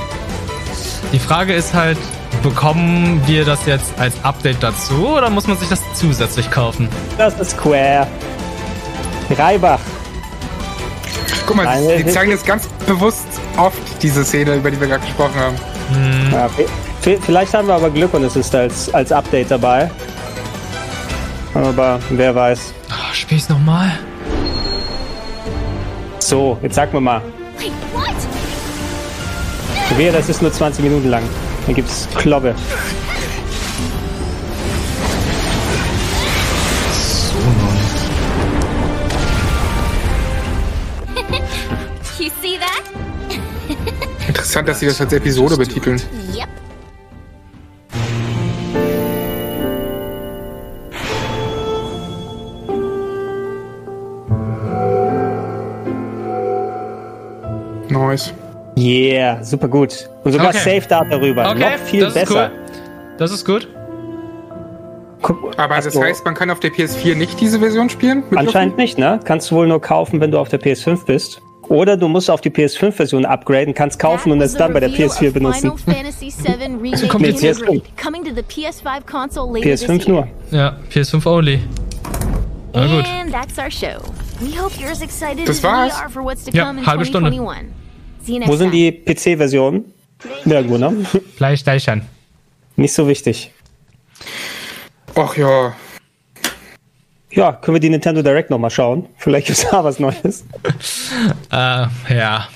[1.12, 1.98] Die Frage ist halt,
[2.42, 6.88] bekommen wir das jetzt als Update dazu oder muss man sich das zusätzlich kaufen?
[7.18, 8.08] Das ist Square.
[9.30, 9.80] Reibach.
[11.52, 13.26] Guck mal, Eine- sie zeigen jetzt ganz bewusst
[13.58, 15.56] oft diese Szene, über die wir gerade gesprochen haben.
[16.32, 16.66] Ja, vi-
[17.04, 19.92] vi- vielleicht haben wir aber Glück und es ist als, als Update dabei.
[21.54, 22.74] Aber wer weiß.
[22.90, 23.92] Oh, spiel ich's nochmal?
[26.20, 27.22] So, jetzt sag mir mal.
[27.58, 28.16] Wait, what?
[29.98, 31.24] Wehe, das ist nur 20 Minuten lang.
[31.66, 32.56] Dann gibt's Klobbe.
[44.52, 46.02] Interessant, dass sie das als Episode betiteln.
[46.36, 46.50] Yep.
[57.90, 58.34] Nice.
[58.78, 60.10] Yeah, super gut.
[60.26, 60.58] Und sogar Okay.
[60.80, 61.50] Safe Data rüber.
[61.50, 62.52] Okay, Noch viel das ist besser.
[62.54, 63.16] cool.
[63.18, 63.68] Das ist gut.
[65.22, 66.02] Guck, Aber das Achso.
[66.02, 68.24] heißt, man kann auf der PS4 nicht diese Version spielen?
[68.36, 69.20] Anscheinend nicht, ne?
[69.24, 71.42] Kannst du wohl nur kaufen, wenn du auf der PS5 bist.
[71.70, 75.32] Oder du musst auf die PS5-Version upgraden, kannst kaufen und es dann bei der PS4
[75.32, 75.72] benutzen.
[76.82, 77.62] Remake kommt jetzt PS5.
[77.62, 80.10] Upgrade, coming to the PS5 console later this PS5 year.
[80.10, 80.28] nur.
[80.52, 81.60] Ja, PS5 only.
[82.74, 83.06] Na gut.
[85.46, 85.94] Das war's?
[86.54, 87.30] Ja, halbe Stunde.
[87.32, 87.82] 2021.
[88.24, 89.86] See you next Wo sind die PC-Versionen?
[90.46, 91.06] Nirgendwo, ne?
[91.38, 92.04] PlayStation.
[92.76, 93.52] Nicht so wichtig.
[95.16, 95.74] Ach ja.
[97.32, 99.08] Ja, können wir die Nintendo Direct nochmal schauen?
[99.18, 100.46] Vielleicht gibt's da was Neues.
[101.52, 102.48] Äh, ja.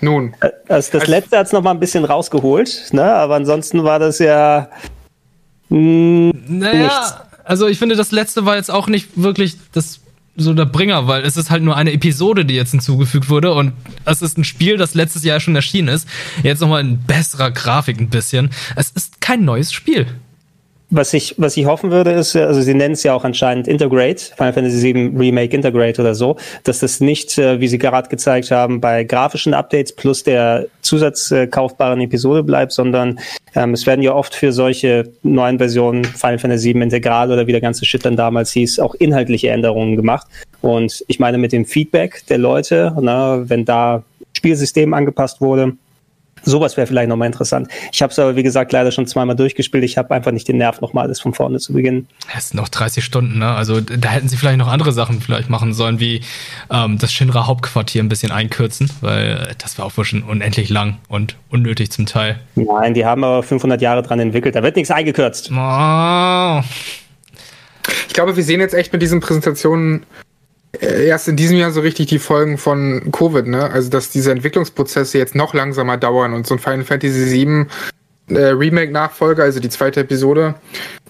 [0.00, 0.34] Nun.
[0.68, 3.02] Also das letzte hat's noch mal ein bisschen rausgeholt, ne?
[3.04, 4.68] Aber ansonsten war das ja
[5.70, 7.14] mh, Naja, nichts.
[7.44, 10.00] also ich finde, das letzte war jetzt auch nicht wirklich das
[10.36, 13.72] so der Bringer, weil es ist halt nur eine Episode, die jetzt hinzugefügt wurde und
[14.04, 16.08] es ist ein Spiel, das letztes Jahr schon erschienen ist.
[16.42, 18.50] Jetzt nochmal in besserer Grafik ein bisschen.
[18.76, 20.06] Es ist kein neues Spiel.
[20.90, 24.20] Was ich, was ich hoffen würde, ist, also sie nennen es ja auch anscheinend Integrate,
[24.36, 28.50] Final Fantasy VII Remake Integrate oder so, dass das nicht, äh, wie sie gerade gezeigt
[28.50, 33.18] haben, bei grafischen Updates plus der zusatzkaufbaren Episode bleibt, sondern
[33.54, 37.52] ähm, es werden ja oft für solche neuen Versionen Final Fantasy VII Integral oder wie
[37.52, 40.26] der ganze Shit dann damals hieß, auch inhaltliche Änderungen gemacht.
[40.60, 44.02] Und ich meine, mit dem Feedback der Leute, na, wenn da
[44.36, 45.72] Spielsystem angepasst wurde,
[46.44, 47.68] Sowas wäre vielleicht nochmal interessant.
[47.92, 49.84] Ich habe es aber, wie gesagt, leider schon zweimal durchgespielt.
[49.84, 52.08] Ich habe einfach nicht den Nerv, nochmal alles von vorne zu beginnen.
[52.36, 53.50] Es sind noch 30 Stunden, ne?
[53.50, 56.20] Also da hätten sie vielleicht noch andere Sachen vielleicht machen sollen, wie
[56.70, 60.98] ähm, das Shinra Hauptquartier ein bisschen einkürzen, weil das war auch wohl schon unendlich lang
[61.08, 62.38] und unnötig zum Teil.
[62.54, 64.54] Nein, die haben aber 500 Jahre dran entwickelt.
[64.54, 65.50] Da wird nichts eingekürzt.
[65.52, 66.60] Oh.
[68.08, 70.23] Ich glaube, wir sehen jetzt echt mit diesen Präsentationen äh,
[70.80, 73.70] erst in diesem Jahr so richtig die Folgen von Covid, ne?
[73.70, 77.66] Also, dass diese Entwicklungsprozesse jetzt noch langsamer dauern und so ein Final Fantasy VII
[78.28, 80.54] äh, Remake-Nachfolger, also die zweite Episode,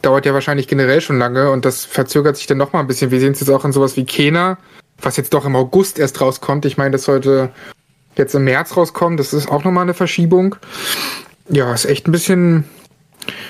[0.02, 3.10] dauert ja wahrscheinlich generell schon lange und das verzögert sich dann noch mal ein bisschen.
[3.10, 4.58] Wir sehen es jetzt auch in sowas wie Kena,
[5.00, 6.64] was jetzt doch im August erst rauskommt.
[6.66, 7.50] Ich meine, das sollte
[8.16, 9.16] jetzt im März rauskommen.
[9.16, 10.56] Das ist auch nochmal eine Verschiebung.
[11.48, 12.64] Ja, ist echt ein bisschen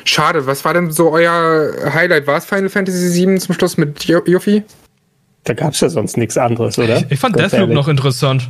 [0.05, 0.47] schade.
[0.47, 2.27] Was war denn so euer Highlight?
[2.27, 4.23] War es Final Fantasy VII zum Schluss mit Jo-
[5.45, 7.03] Da gab's ja sonst nichts anderes, oder?
[7.11, 7.75] Ich fand Ganz Deathloop ehrlich.
[7.75, 8.49] noch interessant.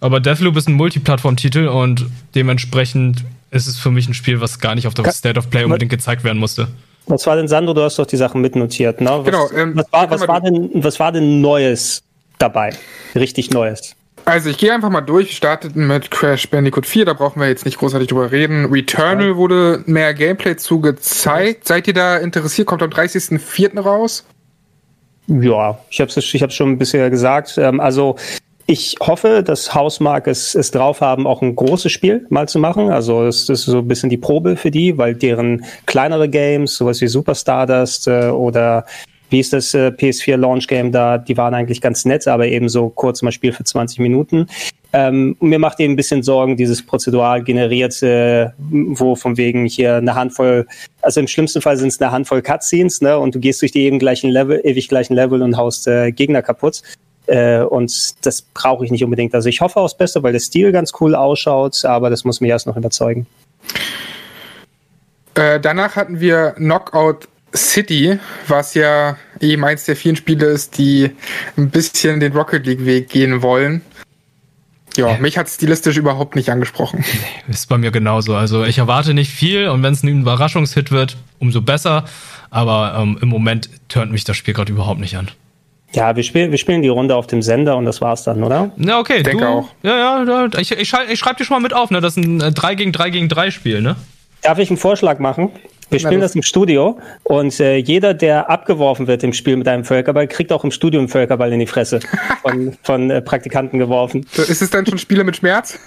[0.00, 4.74] Aber Deathloop ist ein Multiplattform-Titel und dementsprechend ist es für mich ein Spiel, was gar
[4.74, 6.68] nicht auf der Ka- State of Play unbedingt gezeigt werden musste.
[7.06, 7.74] Was war denn, Sandro?
[7.74, 9.10] Du hast doch die Sachen mitnotiert, ne?
[9.10, 12.02] Was, Genau, ähm, was, war, was, war denn, was war denn Neues
[12.38, 12.70] dabei?
[13.14, 13.94] Richtig Neues.
[14.24, 15.28] Also ich gehe einfach mal durch.
[15.28, 18.66] Wir starteten mit Crash Bandicoot 4, da brauchen wir jetzt nicht großartig drüber reden.
[18.66, 21.66] Returnal wurde mehr Gameplay zu gezeigt.
[21.66, 22.68] Seid ihr da interessiert?
[22.68, 23.80] Kommt am 30.04.
[23.80, 24.24] raus?
[25.38, 27.56] Ja, ich habe es ich hab's schon bisher gesagt.
[27.56, 28.16] Ähm, also
[28.66, 32.90] ich hoffe, dass Hausmark es, es drauf haben, auch ein großes Spiel mal zu machen.
[32.90, 37.00] Also es ist so ein bisschen die Probe für die, weil deren kleinere Games, sowas
[37.00, 38.86] wie Super Stardust äh, oder
[39.28, 42.68] wie ist das äh, PS4 Launch Game da, die waren eigentlich ganz nett, aber eben
[42.68, 44.46] so kurz mal Spiel für 20 Minuten.
[44.92, 50.14] Ähm, mir macht eben ein bisschen Sorgen, dieses prozedural generierte, wo von wegen hier eine
[50.14, 50.66] Handvoll,
[51.00, 53.82] also im schlimmsten Fall sind es eine Handvoll Cutscenes, ne, und du gehst durch die
[53.82, 56.82] eben gleichen Level, ewig gleichen Level und haust äh, Gegner kaputt.
[57.26, 59.34] Äh, und das brauche ich nicht unbedingt.
[59.34, 62.50] Also ich hoffe aufs Beste, weil der Stil ganz cool ausschaut, aber das muss mich
[62.50, 63.26] erst noch überzeugen.
[65.34, 68.18] Äh, danach hatten wir Knockout City,
[68.48, 71.10] was ja eben eins der vielen Spiele ist, die
[71.56, 73.82] ein bisschen den Rocket League Weg gehen wollen.
[74.96, 77.04] Ja, mich hat stilistisch überhaupt nicht angesprochen.
[77.48, 78.34] Ist bei mir genauso.
[78.34, 82.04] Also ich erwarte nicht viel und wenn es ein Überraschungshit wird, umso besser.
[82.50, 85.28] Aber ähm, im Moment turnt mich das Spiel gerade überhaupt nicht an.
[85.92, 88.70] Ja, wir spielen, wir spielen die Runde auf dem Sender und das war's dann, oder?
[88.76, 89.22] Ja, okay.
[89.22, 89.68] Denke du, auch.
[89.82, 92.00] Ja, ja, ja, ich, ich, schreib- ich schreibe dir schon mal mit auf, ne?
[92.00, 93.96] Das ist ein äh, 3 gegen 3 gegen 3 Spiel, ne?
[94.42, 95.50] Darf ich einen Vorschlag machen?
[95.90, 99.84] Wir spielen das im Studio und äh, jeder, der abgeworfen wird im Spiel mit einem
[99.84, 102.00] Völkerball, kriegt auch im Studio einen Völkerball in die Fresse
[102.42, 104.26] von, von äh, Praktikanten geworfen.
[104.32, 105.78] So, Ist es dann schon Spiele mit Schmerz?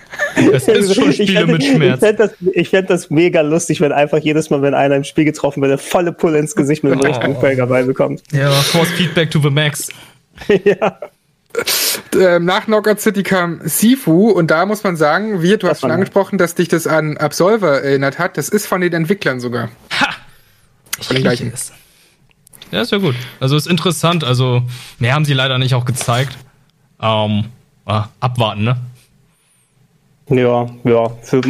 [0.51, 1.95] Es ist schon Ich Spiele fänd- mit Schmerz.
[1.95, 5.03] Ich fände das, ich fänd das mega lustig, wenn einfach jedes Mal, wenn einer im
[5.03, 7.05] Spiel getroffen wird, eine volle Pulle ins Gesicht mit einem Oh.
[7.07, 8.21] richtigen Völkerball bekommt.
[8.31, 9.89] Ja, Force Feedback to the max.
[10.65, 10.97] ja.
[12.19, 15.91] Ähm, nach Knockout City kam Sifu und da muss man sagen, wir, du hast schon
[15.91, 18.37] angesprochen, dass dich das an Absolver erinnert hat.
[18.37, 19.69] Das ist von den Entwicklern sogar.
[20.99, 21.51] Ich Von den gleichen.
[21.53, 21.71] es.
[22.71, 23.15] Ja, ist ja gut.
[23.39, 24.23] Also ist interessant.
[24.23, 24.63] Also
[24.99, 26.37] mehr haben sie leider nicht auch gezeigt.
[27.01, 27.45] Ähm,
[27.85, 28.77] ah, abwarten, ne?
[30.29, 31.41] Ja, ja, für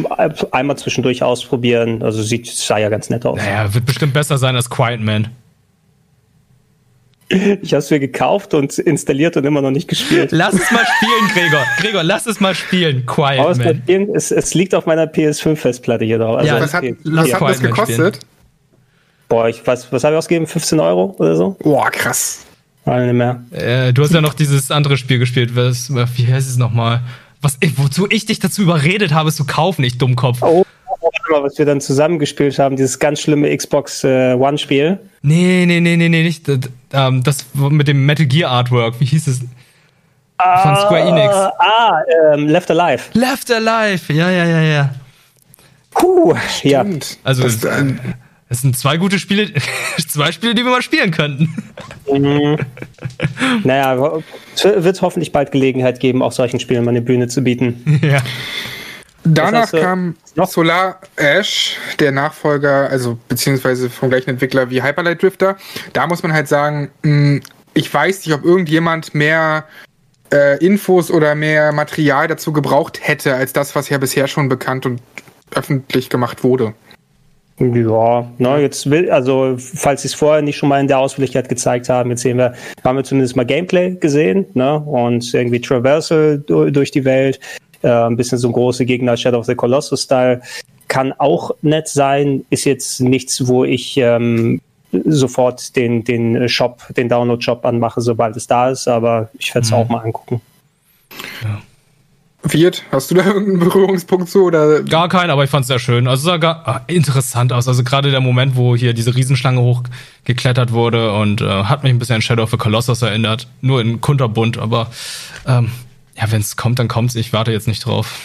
[0.52, 2.02] einmal zwischendurch ausprobieren.
[2.02, 3.38] Also sieht, sah ja ganz nett aus.
[3.38, 5.30] Naja, wird bestimmt besser sein als Quiet Man.
[7.62, 10.32] Ich habe es mir gekauft und installiert und immer noch nicht gespielt.
[10.32, 11.66] Lass es mal spielen, Gregor.
[11.80, 13.06] Gregor, lass es mal spielen.
[13.06, 13.82] Quiet Aber es, Man.
[13.84, 16.38] spielen, es, es liegt auf meiner PS5-Festplatte hier drauf.
[16.38, 18.20] Also Ja, Was hat, was hat das gekostet?
[19.30, 20.46] Boah, ich weiß, was habe ich ausgegeben?
[20.48, 21.58] 15 Euro oder so?
[21.60, 22.46] Boah, krass.
[22.86, 23.42] Nein, nicht mehr.
[23.52, 25.56] Äh, du hast ja noch dieses andere Spiel gespielt.
[25.56, 27.02] Was, wie heißt es nochmal?
[27.42, 30.42] Was, wozu ich dich dazu überredet habe, es zu kaufen, ich Dummkopf.
[30.42, 30.66] Oh,
[31.30, 35.00] was wir dann zusammengespielt haben, dieses ganz schlimme Xbox äh, One-Spiel.
[35.22, 36.48] Nee, nee, nee, nee, nee, nicht.
[36.48, 36.60] Das,
[36.92, 39.00] ähm, das mit dem Metal Gear Artwork.
[39.00, 39.40] Wie hieß es?
[39.40, 41.34] Von Square Enix.
[41.34, 42.02] Ah,
[42.34, 43.04] ähm, Left Alive.
[43.14, 44.12] Left Alive.
[44.12, 44.96] Ja, ja, ja, ja.
[45.92, 46.34] Puh,
[46.64, 46.82] ja.
[46.82, 47.18] Stimmt.
[47.24, 47.94] Also, Das, es, äh,
[48.50, 49.52] es sind zwei gute Spiele,
[50.08, 51.56] zwei Spiele, die wir mal spielen könnten.
[52.12, 52.58] Mhm.
[53.64, 54.20] Naja,
[54.54, 58.00] es wird hoffentlich bald Gelegenheit geben, auch solchen Spielen mal eine Bühne zu bieten.
[58.02, 58.22] ja.
[59.24, 60.48] Danach kam noch?
[60.50, 65.58] Solar Ash, der Nachfolger, also beziehungsweise vom gleichen Entwickler wie Hyperlight Drifter.
[65.94, 67.40] Da muss man halt sagen, mh,
[67.74, 69.66] ich weiß nicht, ob irgendjemand mehr
[70.32, 74.86] äh, Infos oder mehr Material dazu gebraucht hätte, als das, was ja bisher schon bekannt
[74.86, 75.02] und
[75.56, 76.74] öffentlich gemacht wurde.
[77.60, 81.48] Ja, ne, jetzt will, also falls sie es vorher nicht schon mal in der Ausführlichkeit
[81.50, 84.80] gezeigt haben, jetzt sehen wir, haben wir zumindest mal Gameplay gesehen, ne?
[84.80, 87.40] Und irgendwie Traversal du- durch die Welt,
[87.84, 90.42] äh, ein bisschen so große Gegner, Shadow of the Colossus-Style.
[90.88, 94.62] Kann auch nett sein, ist jetzt nichts, wo ich ähm,
[95.06, 99.74] sofort den, den Shop, den Download-Shop anmache, sobald es da ist, aber ich werde es
[99.74, 100.42] auch mal angucken.
[102.44, 104.44] Wirt, hast du da irgendeinen Berührungspunkt zu?
[104.44, 104.84] Oder?
[104.84, 106.08] Gar kein, aber ich fand es sehr schön.
[106.08, 107.68] Also es sah gar, ah, interessant aus.
[107.68, 112.00] Also gerade der Moment, wo hier diese Riesenschlange hochgeklettert wurde und äh, hat mich ein
[112.00, 113.48] bisschen an Shadow of the Colossus erinnert.
[113.62, 114.92] Nur in kunterbunt, aber
[115.48, 115.72] ähm,
[116.16, 117.16] ja, wenn es kommt, dann kommt's.
[117.16, 118.20] Ich warte jetzt nicht drauf.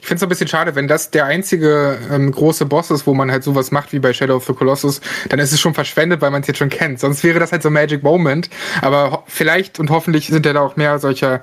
[0.00, 3.14] Ich finde es ein bisschen schade, wenn das der einzige ähm, große Boss ist, wo
[3.14, 6.20] man halt sowas macht wie bei Shadow of the Colossus, dann ist es schon verschwendet,
[6.20, 7.00] weil man es jetzt schon kennt.
[7.00, 8.48] Sonst wäre das halt so ein Magic Moment.
[8.80, 11.40] Aber vielleicht und hoffentlich sind ja da auch mehr solcher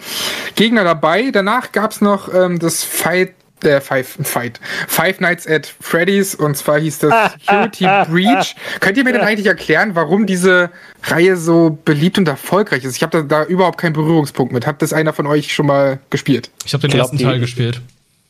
[0.56, 1.32] Gegner dabei.
[1.32, 3.34] Danach gab's noch ähm, das Fight
[3.66, 8.56] äh, Five, Fight, Five Nights at Freddy's und zwar hieß das Security Breach.
[8.80, 10.70] Könnt ihr mir denn eigentlich erklären, warum diese
[11.04, 12.96] Reihe so beliebt und erfolgreich ist?
[12.98, 14.66] Ich habe da, da überhaupt keinen Berührungspunkt mit.
[14.68, 16.50] Hat das einer von euch schon mal gespielt?
[16.66, 17.82] Ich habe den Ich ersten die- Teil gespielt.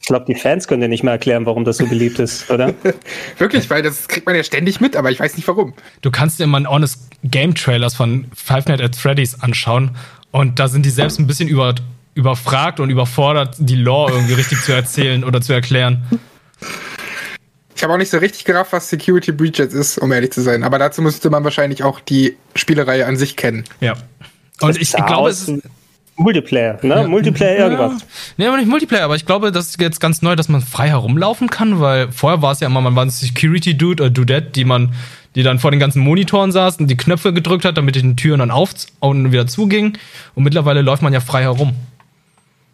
[0.02, 2.74] Ich glaube, die Fans können dir nicht mal erklären, warum das so beliebt ist, oder?
[3.38, 5.74] Wirklich, weil das kriegt man ja ständig mit, aber ich weiß nicht warum.
[6.02, 9.96] Du kannst dir mal einen Honest Game Trailers von Five Nights at Freddy's anschauen
[10.32, 11.76] und da sind die selbst ein bisschen über,
[12.20, 16.04] überfragt und überfordert, die Lore irgendwie richtig zu erzählen oder zu erklären.
[17.76, 20.42] Ich habe auch nicht so richtig gerafft, was Security Breach jetzt ist, um ehrlich zu
[20.42, 20.64] sein.
[20.64, 23.64] Aber dazu müsste man wahrscheinlich auch die Spielereihe an sich kennen.
[23.80, 23.94] Ja.
[24.60, 25.64] Und ich, ich glaube, es ist.
[26.18, 27.08] Multiplayer, ne?
[27.08, 28.06] Multiplayer irgendwas.
[28.36, 30.90] Nee, aber nicht Multiplayer, aber ich glaube, das ist jetzt ganz neu, dass man frei
[30.90, 34.50] herumlaufen kann, weil vorher war es ja immer, man war ein Security Dude oder Dudette,
[34.52, 34.94] die man,
[35.36, 38.40] die dann vor den ganzen Monitoren saß und die Knöpfe gedrückt hat, damit die Türen
[38.40, 39.98] dann auf und wieder zugingen.
[40.36, 41.74] Und mittlerweile läuft man ja frei herum.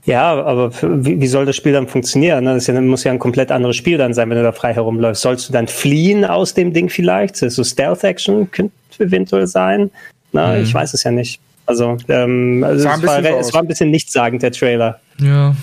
[0.05, 2.43] Ja, aber wie, wie soll das Spiel dann funktionieren?
[2.43, 2.53] ne?
[2.53, 5.23] Das ja, muss ja ein komplett anderes Spiel dann sein, wenn du da frei herumläufst.
[5.23, 7.37] Sollst du dann fliehen aus dem Ding vielleicht?
[7.37, 9.89] So Stealth-Action könnte eventuell sein.
[10.31, 10.63] Na, Mhm.
[10.63, 11.39] ich weiß es ja nicht.
[11.65, 14.99] Also, ähm, also es, war, es war ein bisschen nichtssagend, der Trailer.
[15.19, 15.55] Ja.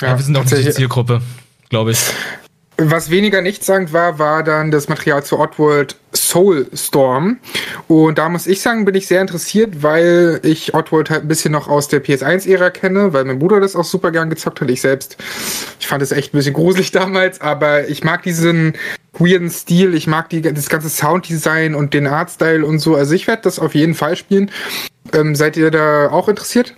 [0.00, 0.74] Ja, wir sind auch nicht die tatsächlich.
[0.76, 1.20] Zielgruppe,
[1.68, 1.98] glaube ich.
[2.78, 5.96] Was weniger nichtssagend war, war dann das Material zu Oddworld
[6.32, 7.38] Soulstorm.
[7.88, 11.52] Und da muss ich sagen, bin ich sehr interessiert, weil ich Oddworld halt ein bisschen
[11.52, 14.70] noch aus der PS1-Ära kenne, weil mein Bruder das auch super gern gezockt hat.
[14.70, 15.18] Ich selbst,
[15.78, 18.74] ich fand es echt ein bisschen gruselig damals, aber ich mag diesen
[19.12, 22.94] weirden Stil, ich mag die, das ganze Sounddesign und den Artstyle und so.
[22.94, 24.50] Also ich werde das auf jeden Fall spielen.
[25.12, 26.74] Ähm, seid ihr da auch interessiert?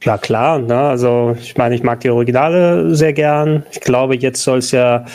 [0.00, 0.58] Klar, klar.
[0.58, 0.76] Ne?
[0.78, 3.64] Also ich meine, ich mag die Originale sehr gern.
[3.72, 5.06] Ich glaube, jetzt soll es ja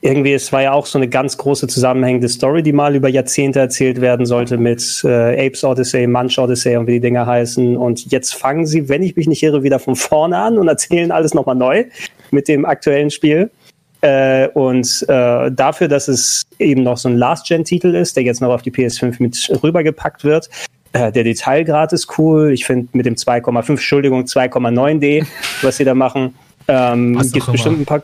[0.00, 3.58] irgendwie, es war ja auch so eine ganz große zusammenhängende Story, die mal über Jahrzehnte
[3.58, 7.76] erzählt werden sollte mit äh, Apes Odyssey, Munch Odyssey und wie die Dinger heißen.
[7.76, 11.10] Und jetzt fangen sie, wenn ich mich nicht irre, wieder von vorne an und erzählen
[11.10, 11.84] alles nochmal neu
[12.30, 13.50] mit dem aktuellen Spiel.
[14.00, 18.50] Äh, und äh, dafür, dass es eben noch so ein Last-Gen-Titel ist, der jetzt noch
[18.50, 20.48] auf die PS5 mit rübergepackt wird,
[20.92, 22.52] äh, der Detailgrad ist cool.
[22.52, 25.26] Ich finde mit dem 2,5, Entschuldigung, 2,9D,
[25.62, 26.34] was sie da machen,
[26.68, 28.02] ähm, gibt bestimmt ein paar.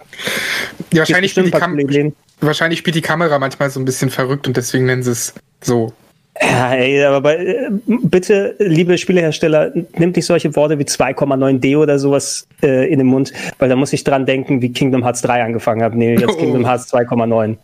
[0.93, 4.57] Ja, wahrscheinlich bestimmt spielt, paar wahrscheinlich spielt die Kamera manchmal so ein bisschen verrückt und
[4.57, 5.93] deswegen nennen sie es so.
[6.41, 11.99] Ja, ey, aber bei, äh, bitte, liebe Spielehersteller, nimmt nicht solche Worte wie 2,9D oder
[12.01, 15.45] sowas äh, in den Mund, weil da muss ich dran denken, wie Kingdom Hearts 3
[15.45, 15.95] angefangen hat.
[15.95, 16.37] Nee, jetzt Oh.
[16.37, 17.57] Kingdom Hearts 2,9.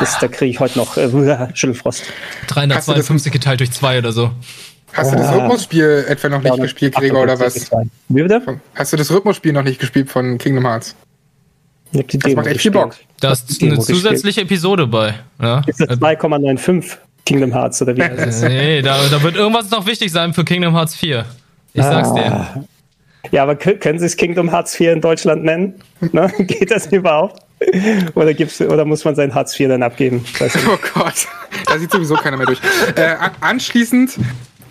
[0.00, 1.08] Das, da kriege ich heute noch äh,
[1.54, 2.04] Schüttelfrost.
[2.48, 4.32] 352 geteilt durch zwei oder so.
[4.92, 5.34] Hast du das Ah.
[5.36, 7.70] Rhythmusspiel etwa noch nicht gespielt, Gregor, oder was?
[8.08, 8.42] Wie bitte?
[8.74, 10.94] Hast du das Rhythmusspiel noch nicht gespielt von Kingdom Hearts?
[11.92, 12.96] Ich hab die Das macht echt viel Bock.
[13.20, 13.98] Da Das ist Demo eine gespielt.
[13.98, 15.14] zusätzliche Episode bei.
[15.40, 15.62] Ja?
[15.66, 18.42] Ist das 2,95 Kingdom Hearts oder wie heißt das?
[18.42, 21.24] Nee, da, da wird irgendwas noch wichtig sein für Kingdom Hearts 4.
[21.74, 22.32] Ich sag's dir.
[22.32, 22.64] Ah.
[23.30, 25.74] Ja, aber kö- können Sie es Kingdom Hearts 4 in Deutschland nennen?
[26.12, 26.32] Ne?
[26.38, 27.42] Geht das überhaupt?
[28.14, 30.24] Oder, gibt's, oder muss man sein Hartz 4 dann abgeben?
[30.40, 31.26] Oh Gott,
[31.66, 32.60] da sieht sowieso keiner mehr durch.
[32.94, 34.12] Äh, an anschließend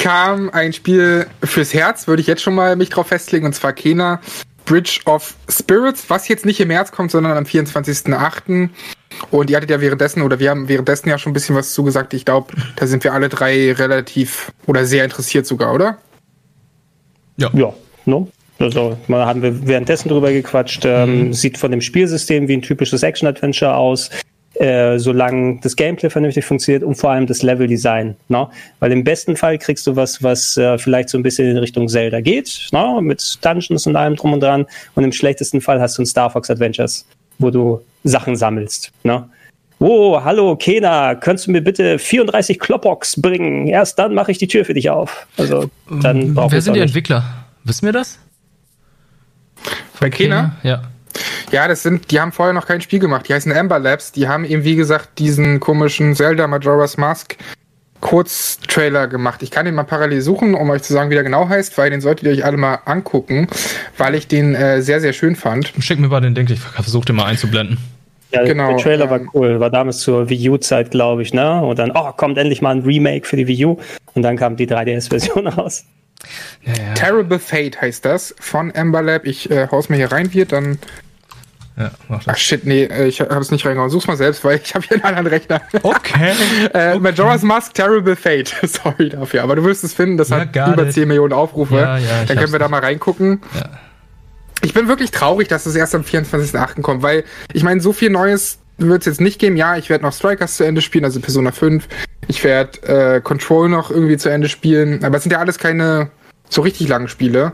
[0.08, 3.74] kam ein Spiel fürs Herz, würde ich jetzt schon mal mich drauf festlegen, und zwar
[3.74, 4.22] Kena
[4.64, 8.70] Bridge of Spirits, was jetzt nicht im März kommt, sondern am 24.08.
[9.32, 12.14] Und ihr hattet ja währenddessen, oder wir haben währenddessen ja schon ein bisschen was zugesagt.
[12.14, 15.97] Ich glaube, da sind wir alle drei relativ oder sehr interessiert sogar, oder?
[17.36, 17.49] Ja.
[17.53, 17.74] Ja,
[18.05, 18.28] ne?
[18.60, 20.86] Also, mal haben wir währenddessen drüber gequatscht.
[20.86, 24.10] Ähm, Sieht von dem Spielsystem wie ein typisches Action-Adventure aus,
[24.60, 28.16] äh, solange das Gameplay vernünftig funktioniert und vor allem das Level-Design.
[28.30, 28.47] Ne?
[28.80, 31.88] Weil im besten Fall kriegst du was, was äh, vielleicht so ein bisschen in Richtung
[31.88, 32.99] Zelda geht, ne?
[33.01, 34.66] mit Dungeons und allem drum und dran.
[34.95, 37.05] Und im schlechtesten Fall hast du ein Star Fox Adventures,
[37.39, 38.91] wo du Sachen sammelst.
[39.03, 39.28] Ne?
[39.80, 43.68] Oh, hallo, Kena, könntest du mir bitte 34 Klopbox bringen?
[43.68, 45.28] Erst dann mache ich die Tür für dich auf.
[45.38, 45.70] Also,
[46.01, 47.24] dann brauchen Wer sind die Entwickler?
[47.64, 48.18] Wissen wir das?
[49.99, 50.55] Bei Kena?
[50.64, 50.82] Ja.
[51.51, 53.28] Ja, das sind, die haben vorher noch kein Spiel gemacht.
[53.28, 54.11] Die heißen Amber Labs.
[54.11, 57.36] Die haben eben, wie gesagt, diesen komischen Zelda Majora's Mask
[57.99, 59.41] Kurztrailer gemacht.
[59.41, 61.89] Ich kann den mal parallel suchen, um euch zu sagen, wie der genau heißt, weil
[61.89, 63.47] den solltet ihr euch alle mal angucken,
[63.97, 65.74] weil ich den äh, sehr, sehr schön fand.
[65.80, 67.78] Schick mir mal den Link, ich versuche den mal einzublenden.
[68.32, 69.59] Ja, Genau, der Trailer war cool.
[69.59, 71.61] War damals zur Wii U-Zeit, glaube ich, ne?
[71.61, 73.78] Und dann, oh, kommt endlich mal ein Remake für die Wii U.
[74.13, 75.86] Und dann kam die 3DS-Version raus.
[76.95, 79.26] Terrible Fate heißt das von Amber Lab.
[79.26, 80.78] Ich äh, hau's mir hier rein, wird dann.
[81.78, 83.91] Ja, mach Ach shit, nee, äh, ich habe es nicht reingehauen.
[83.91, 85.61] Such's mal selbst, weil ich habe hier einen anderen Rechner.
[85.84, 86.34] Okay.
[86.73, 88.55] äh, Majora's Mask Terrible Fate.
[88.63, 90.17] Sorry dafür, aber du wirst es finden.
[90.17, 90.93] Das Ja, hat über it.
[90.93, 91.75] 10 Millionen Aufrufe.
[91.75, 93.41] Ja, ja, dann können hab's wir da mal reingucken.
[93.53, 93.69] Ja.
[94.63, 96.82] Ich bin wirklich traurig, dass es erst am 24.08.
[96.82, 97.23] kommt, weil
[97.53, 99.55] ich meine, so viel Neues wird es jetzt nicht geben.
[99.55, 101.88] Ja, ich werde noch Strikers zu Ende spielen, also Persona 5.
[102.28, 105.03] Ich werde äh, Control noch irgendwie zu Ende spielen.
[105.03, 106.09] Aber es sind ja alles keine
[106.49, 107.53] so richtig langen Spiele.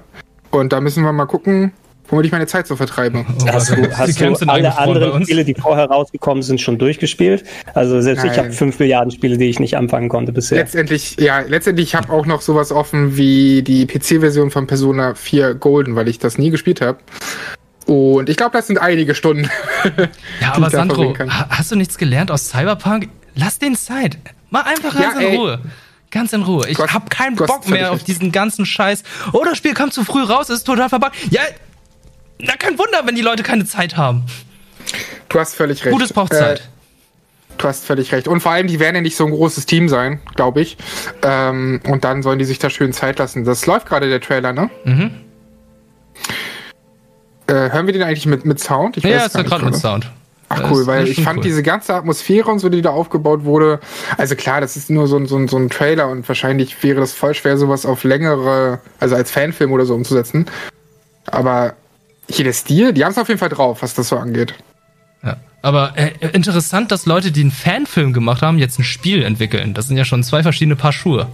[0.49, 1.74] Und da müssen wir mal gucken,
[2.14, 3.26] womit ich meine Zeit so vertreibe.
[3.51, 7.43] Hast du, hast du alle anderen Spiele, die vorher rausgekommen sind, schon durchgespielt?
[7.74, 8.39] Also selbst ich Nein.
[8.39, 10.59] habe fünf Milliarden Spiele, die ich nicht anfangen konnte bisher.
[10.59, 15.95] Letztendlich, ja, letztendlich habe auch noch sowas offen wie die PC-Version von Persona 4 Golden,
[15.95, 16.99] weil ich das nie gespielt habe.
[17.88, 19.49] Und ich glaube, das sind einige Stunden.
[20.39, 21.14] Ja, aber ich Sandro,
[21.49, 23.09] hast du nichts gelernt aus Cyberpunk?
[23.36, 24.18] Lass den Zeit.
[24.49, 25.36] Mal einfach ganz Ja, in ey.
[25.36, 25.59] Ruhe.
[26.09, 26.68] Ganz in Ruhe.
[26.70, 29.03] Ich hab keinen Bock mehr auf diesen ganzen Scheiß.
[29.34, 31.16] Oh, das Spiel kam zu früh raus, ist total verbuggt.
[31.32, 31.41] Ja,
[32.46, 34.24] na kein Wunder, wenn die Leute keine Zeit haben.
[35.30, 35.94] Du hast völlig recht.
[35.94, 36.70] Gutes braucht Äh, Zeit.
[37.58, 38.28] Du hast völlig recht.
[38.28, 40.78] Und vor allem, die werden ja nicht so ein großes Team sein, glaube ich.
[41.22, 43.44] Ähm, und dann sollen die sich da schön Zeit lassen.
[43.46, 44.70] Das läuft gerade der Trailer, ne?
[44.86, 45.12] Mhm.
[47.48, 48.98] Äh, hören wir den eigentlich mit, mit Sound?
[48.98, 49.76] Ich Ja, ist ja gerade mit.
[49.76, 50.10] Sound.
[50.50, 51.44] Ach cool, weil ich fand cool.
[51.44, 53.80] diese ganze Atmosphäre und so, die da aufgebaut wurde.
[54.18, 57.00] Also klar, das ist nur so ein, so ein, so ein Trailer und wahrscheinlich wäre
[57.00, 60.46] das voll schwer, sowas auf längere, also als Fanfilm oder so umzusetzen.
[61.26, 61.74] Aber
[62.30, 64.53] hier der Stil, die haben es auf jeden Fall drauf, was das so angeht.
[65.24, 65.38] Ja.
[65.61, 69.74] Aber äh, interessant, dass Leute, die einen Fanfilm gemacht haben, jetzt ein Spiel entwickeln.
[69.74, 71.28] Das sind ja schon zwei verschiedene Paar Schuhe.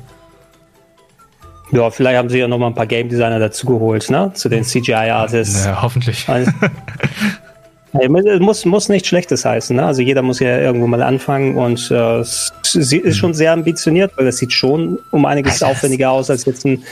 [1.71, 4.31] Ja, vielleicht haben sie ja noch mal ein paar Game Designer dazugeholt, ne?
[4.33, 5.65] Zu den CGI-Artists.
[5.65, 6.27] Ja, hoffentlich.
[6.27, 6.51] Also,
[7.93, 9.85] es muss, muss nichts Schlechtes heißen, ne?
[9.85, 14.25] Also jeder muss ja irgendwo mal anfangen und äh, sie ist schon sehr ambitioniert, weil
[14.25, 16.83] das sieht schon um einiges aufwendiger aus als jetzt ein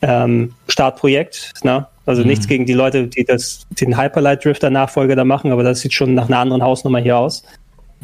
[0.00, 1.86] ähm, Startprojekt, ne?
[2.04, 5.80] Also nichts gegen die Leute, die das, den Hyperlight Drifter Nachfolger da machen, aber das
[5.80, 7.44] sieht schon nach einer anderen Hausnummer hier aus.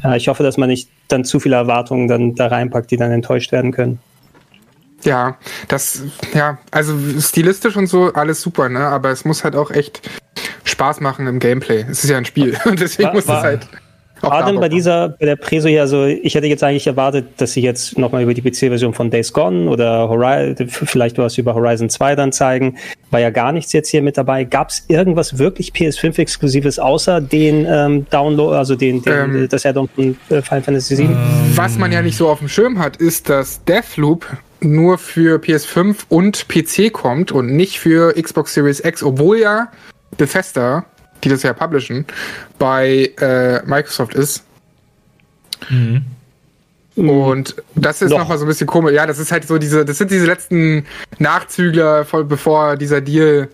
[0.05, 3.11] Äh, ich hoffe, dass man nicht dann zu viele Erwartungen dann da reinpackt, die dann
[3.11, 3.99] enttäuscht werden können.
[5.05, 5.37] Ja,
[5.69, 6.03] das,
[6.35, 8.81] ja, also stilistisch und so, alles super, ne?
[8.81, 10.09] Aber es muss halt auch echt
[10.65, 11.85] Spaß machen im Gameplay.
[11.89, 12.57] Es ist ja ein Spiel.
[12.65, 13.69] Und deswegen War- muss es halt.
[14.21, 17.63] Bock bei dieser, bei der Preso hier, also ich hätte jetzt eigentlich erwartet, dass sie
[17.63, 22.17] jetzt nochmal über die PC-Version von Days Gone oder Horizon, vielleicht was über Horizon 2
[22.17, 22.77] dann zeigen.
[23.11, 24.45] War ja gar nichts jetzt hier mit dabei.
[24.45, 29.49] Gab es irgendwas wirklich PS5-Exklusives außer den ähm, Download, also den, den Ähm.
[29.49, 31.17] das Add-on von äh, Final Fantasy VII?
[31.55, 34.27] Was man ja nicht so auf dem Schirm hat, ist, dass Deathloop
[34.61, 39.69] nur für PS5 und PC kommt und nicht für Xbox Series X, obwohl ja
[40.17, 40.85] Bethesda,
[41.25, 42.05] die das ja publishen,
[42.59, 44.45] bei äh, Microsoft ist.
[45.69, 46.05] Mhm.
[46.97, 48.93] Und das ist nochmal noch so ein bisschen komisch.
[48.93, 50.85] Ja, das ist halt so diese, das sind diese letzten
[51.19, 53.49] Nachzügler, voll, bevor dieser Deal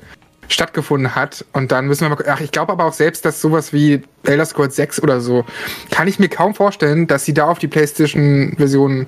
[0.48, 1.44] stattgefunden hat.
[1.52, 2.24] Und dann müssen wir mal.
[2.26, 5.44] Ach, ich glaube aber auch selbst, dass sowas wie Elder Scrolls 6 oder so,
[5.90, 9.06] kann ich mir kaum vorstellen, dass sie da auf die PlayStation-Version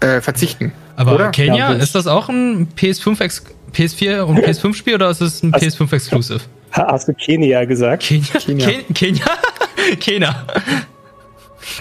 [0.00, 0.72] äh, verzichten.
[0.96, 1.30] Aber oder?
[1.30, 5.66] Kenia, ja, ist das auch ein PS5 PS4 und PS5-Spiel oder ist es ein also,
[5.66, 6.40] PS5-Exclusive?
[6.74, 8.02] Hast du Kenia gesagt?
[8.02, 8.24] Kenia?
[8.40, 8.66] Kenia.
[8.68, 9.24] Ken- Kenia?
[10.00, 10.46] Kenia.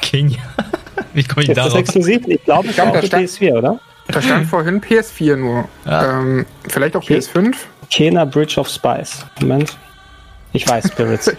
[0.02, 0.40] Kenia.
[1.14, 1.80] Wie komme ich Ist das darauf?
[1.80, 2.22] exklusiv?
[2.28, 3.80] Ich glaube, ich glaub, glaube, da für stand- PS4, oder?
[4.08, 5.68] Da stand vorhin PS4 nur.
[5.88, 7.54] Ähm, vielleicht auch PS5?
[7.90, 9.26] Kena Bridge of Spice.
[9.40, 9.78] Moment.
[10.52, 11.32] Ich weiß, Spirits.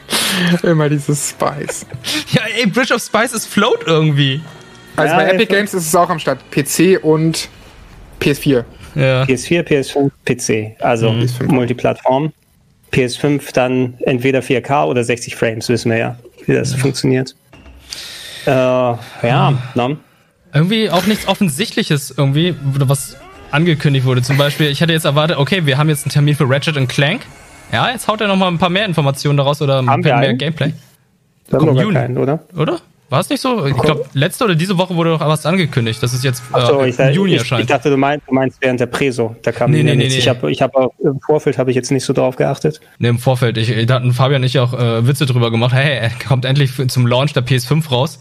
[0.62, 1.86] Immer dieses Spice.
[2.30, 4.40] Ja, ey, Bridge of Spice ist Float irgendwie.
[4.96, 6.38] Also Ja, bei ey, Epic Games ist es auch am Start.
[6.50, 7.48] PC und
[8.20, 8.64] PS4.
[8.94, 9.22] Ja.
[9.24, 10.80] PS4, PS5, PC.
[10.82, 11.44] Also PS5.
[11.52, 12.32] Multiplattform.
[12.92, 17.34] PS5 dann entweder 4K oder 60 Frames, wissen wir ja, wie das funktioniert.
[18.46, 19.96] Äh, ja, ne?
[20.54, 23.16] Irgendwie auch nichts Offensichtliches irgendwie, was
[23.50, 24.22] angekündigt wurde.
[24.22, 26.88] Zum Beispiel, ich hätte jetzt erwartet, okay, wir haben jetzt einen Termin für Ratchet und
[26.88, 27.22] Clank.
[27.72, 30.16] Ja, jetzt haut er noch mal ein paar mehr Informationen daraus oder ein Haben wir
[30.16, 30.34] mehr?
[30.34, 30.72] Gameplay.
[31.48, 31.94] Wir haben Juni.
[31.94, 32.40] keinen, oder?
[32.56, 32.80] Oder?
[33.12, 33.66] War es nicht so?
[33.66, 36.82] Ich glaube, letzte oder diese Woche wurde doch was angekündigt, dass es jetzt äh, Achso,
[36.82, 37.68] ich, im Juni ich, ich erscheint.
[37.68, 39.36] dachte, du meinst, du meinst während der Preso.
[39.42, 40.16] Da kam Nee, nee, nee, nee.
[40.16, 42.80] Ich habe ich hab auch im Vorfeld habe ich jetzt nicht so drauf geachtet.
[43.00, 43.58] Ne, im Vorfeld.
[43.58, 45.74] Ich, da hatten Fabian und ich auch äh, Witze drüber gemacht.
[45.74, 48.18] Hey, er kommt endlich zum Launch der PS5 raus.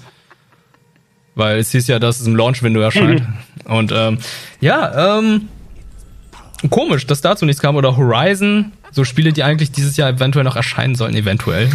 [1.36, 3.24] Weil es hieß ja, dass es im Launch-Window erscheint.
[3.64, 4.18] Und ähm,
[4.60, 5.48] ja, ähm,
[6.70, 7.78] komisch, dass dazu nichts kam.
[7.78, 11.70] Oder Horizon, so Spiele, die eigentlich dieses Jahr eventuell noch erscheinen sollen, eventuell.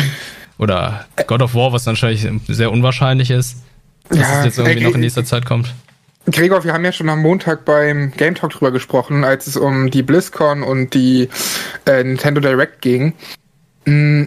[0.59, 3.63] Oder God of War, was wahrscheinlich sehr unwahrscheinlich ist,
[4.09, 5.75] dass Ja, es jetzt irgendwie ey, noch in nächster Zeit kommt.
[6.31, 9.91] Gregor, wir haben ja schon am Montag beim Game Talk drüber gesprochen, als es um
[9.91, 11.29] die BlizzCon und die
[11.87, 13.13] äh, Nintendo Direct ging.
[13.85, 14.25] Mm,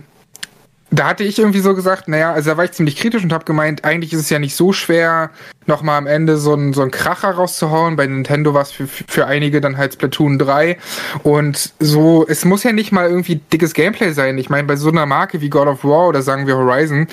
[0.92, 3.46] Da hatte ich irgendwie so gesagt, naja, also da war ich ziemlich kritisch und habe
[3.46, 5.30] gemeint, eigentlich ist es ja nicht so schwer,
[5.68, 7.96] nochmal am Ende so einen so einen Kracher rauszuhauen.
[7.96, 10.78] Bei Nintendo war es für, für einige dann halt Splatoon 3.
[11.24, 14.38] Und so, es muss ja nicht mal irgendwie dickes Gameplay sein.
[14.40, 17.08] Ich meine, bei so einer Marke wie God of War oder sagen wir Horizon,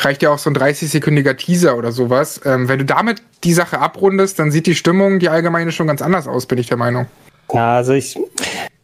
[0.00, 2.40] reicht ja auch so ein 30-sekündiger Teaser oder sowas.
[2.44, 6.02] Ähm, wenn du damit die Sache abrundest, dann sieht die Stimmung, die allgemeine, schon ganz
[6.02, 7.06] anders aus, bin ich der Meinung.
[7.52, 8.18] Ja, also ich,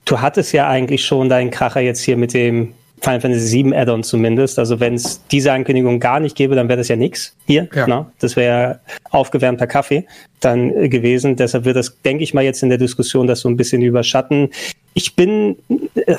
[0.05, 4.03] du hattest ja eigentlich schon deinen Kracher jetzt hier mit dem Final Fantasy VII Add-on
[4.03, 4.59] zumindest.
[4.59, 7.69] Also wenn es diese Ankündigung gar nicht gäbe, dann wäre das ja nix hier.
[7.75, 7.87] Ja.
[7.87, 8.07] Ne?
[8.19, 8.81] Das wäre
[9.11, 10.07] aufgewärmter Kaffee
[10.41, 11.37] dann äh, gewesen.
[11.37, 14.51] Deshalb wird das, denke ich mal, jetzt in der Diskussion das so ein bisschen überschatten.
[14.95, 15.57] Ich bin,
[15.95, 16.17] äh,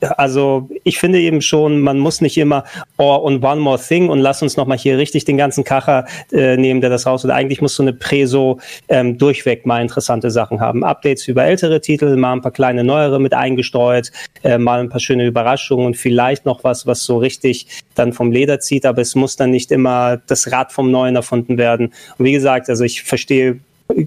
[0.00, 2.64] also ich finde eben schon, man muss nicht immer,
[2.98, 6.56] oh, und one more thing und lass uns nochmal hier richtig den ganzen Kacher äh,
[6.56, 7.24] nehmen, der das raus.
[7.24, 10.84] Und eigentlich muss so eine Preso ähm, durchweg mal interessante Sachen haben.
[10.84, 14.12] Updates über ältere Titel, mal ein paar kleine neuere mit eingestreut,
[14.44, 18.30] äh, mal ein paar schöne Überraschungen und vielleicht noch was, was so richtig dann vom
[18.30, 21.92] Leder zieht, aber es muss dann nicht immer das Rad vom Neuen erfunden werden.
[22.18, 23.58] Und wie gesagt, also ich verstehe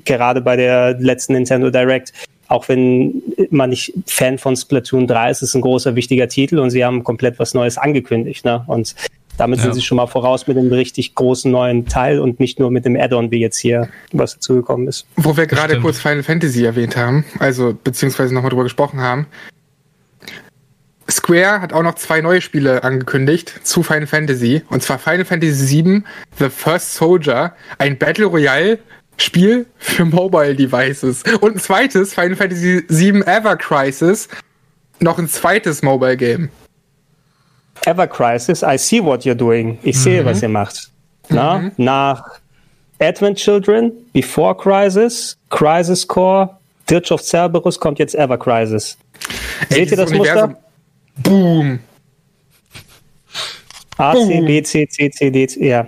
[0.06, 2.14] gerade bei der letzten Nintendo Direct,
[2.52, 6.60] auch wenn man nicht Fan von Splatoon 3 ist, ist es ein großer, wichtiger Titel
[6.60, 8.44] und sie haben komplett was Neues angekündigt.
[8.44, 8.64] Ne?
[8.68, 8.94] Und
[9.38, 9.64] damit Ja.
[9.64, 12.84] sind sie schon mal voraus mit einem richtig großen neuen Teil und nicht nur mit
[12.84, 15.08] dem Add-on, wie jetzt hier was dazugekommen ist.
[15.16, 19.28] Wo wir gerade kurz Final Fantasy erwähnt haben, also beziehungsweise nochmal drüber gesprochen haben.
[21.10, 24.62] Square hat auch noch zwei neue Spiele angekündigt zu Final Fantasy.
[24.70, 26.04] Und zwar Final Fantasy VII
[26.40, 28.80] The First Soldier, ein Battle Royale
[29.22, 31.24] Spiel für Mobile Devices.
[31.42, 34.28] Und ein zweites Final Fantasy VII Ever Crisis,
[35.00, 36.50] noch ein zweites Mobile Game.
[37.86, 39.78] Ever Crisis, I see what you're doing.
[39.84, 40.26] Ich sehe, Mhm.
[40.26, 40.90] was ihr macht.
[41.30, 41.72] Na?
[41.78, 42.24] Nach
[43.00, 46.58] Advent Children, Before Crisis, Crisis Core,
[46.90, 48.98] Dirge of Cerberus kommt jetzt Ever Crisis.
[49.70, 50.64] Ey, Seht ihr das Universum- Muster?
[51.18, 51.80] Boom.
[53.98, 54.42] A, C.
[54.42, 55.88] B, C, C, C, D, C, ja.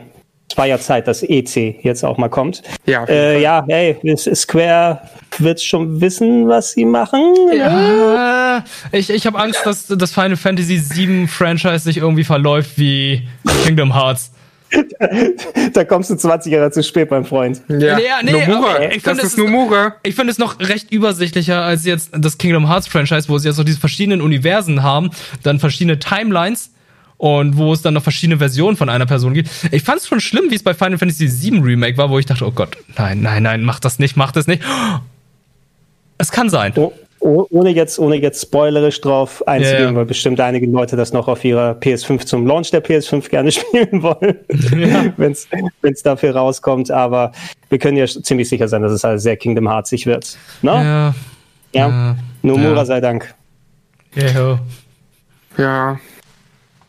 [0.54, 2.62] Es war ja Zeit, dass EC jetzt auch mal kommt.
[2.86, 5.01] Ja, äh, ja, hey, es- Square
[5.39, 7.34] wird schon wissen, was sie machen.
[7.58, 13.28] Ja, ich, ich habe Angst, dass das Final Fantasy VII Franchise sich irgendwie verläuft wie
[13.66, 14.32] Kingdom Hearts.
[15.74, 17.64] da kommst du 20 Jahre zu spät, mein Freund.
[17.68, 18.76] Ja, Nomura.
[18.76, 19.95] aber ich das ist Nomura.
[20.04, 23.58] Ich finde es noch recht übersichtlicher als jetzt das Kingdom Hearts Franchise, wo sie jetzt
[23.58, 25.10] noch diese verschiedenen Universen haben,
[25.41, 26.72] dann verschiedene Timelines
[27.24, 29.49] und wo es dann noch verschiedene Versionen von einer Person gibt.
[29.71, 32.26] Ich fand es schon schlimm, wie es bei Final Fantasy VII Remake war, wo ich
[32.26, 34.61] dachte, oh Gott, nein, nein, nein, mach das nicht, mach das nicht.
[36.17, 36.74] Es kann sein.
[36.76, 39.95] Oh, oh, ohne jetzt, ohne jetzt spoilerisch drauf einzugehen, Ja, ja.
[39.95, 44.03] weil bestimmt einige Leute das noch auf ihrer PS5 zum Launch der PS5 gerne spielen
[44.03, 44.39] wollen,
[45.15, 45.32] wenn
[45.93, 46.91] es dafür rauskommt.
[46.91, 47.32] Aber
[47.69, 50.38] wir können ja ziemlich sicher sein, dass es halt sehr Kingdom Heartsig wird.
[50.61, 50.71] Ne?
[50.71, 51.15] Ja.
[51.74, 52.17] Ja.
[52.41, 52.86] Nomura Ja.
[52.86, 53.34] sei Dank.
[54.13, 54.59] Ja.
[55.57, 55.99] Ja.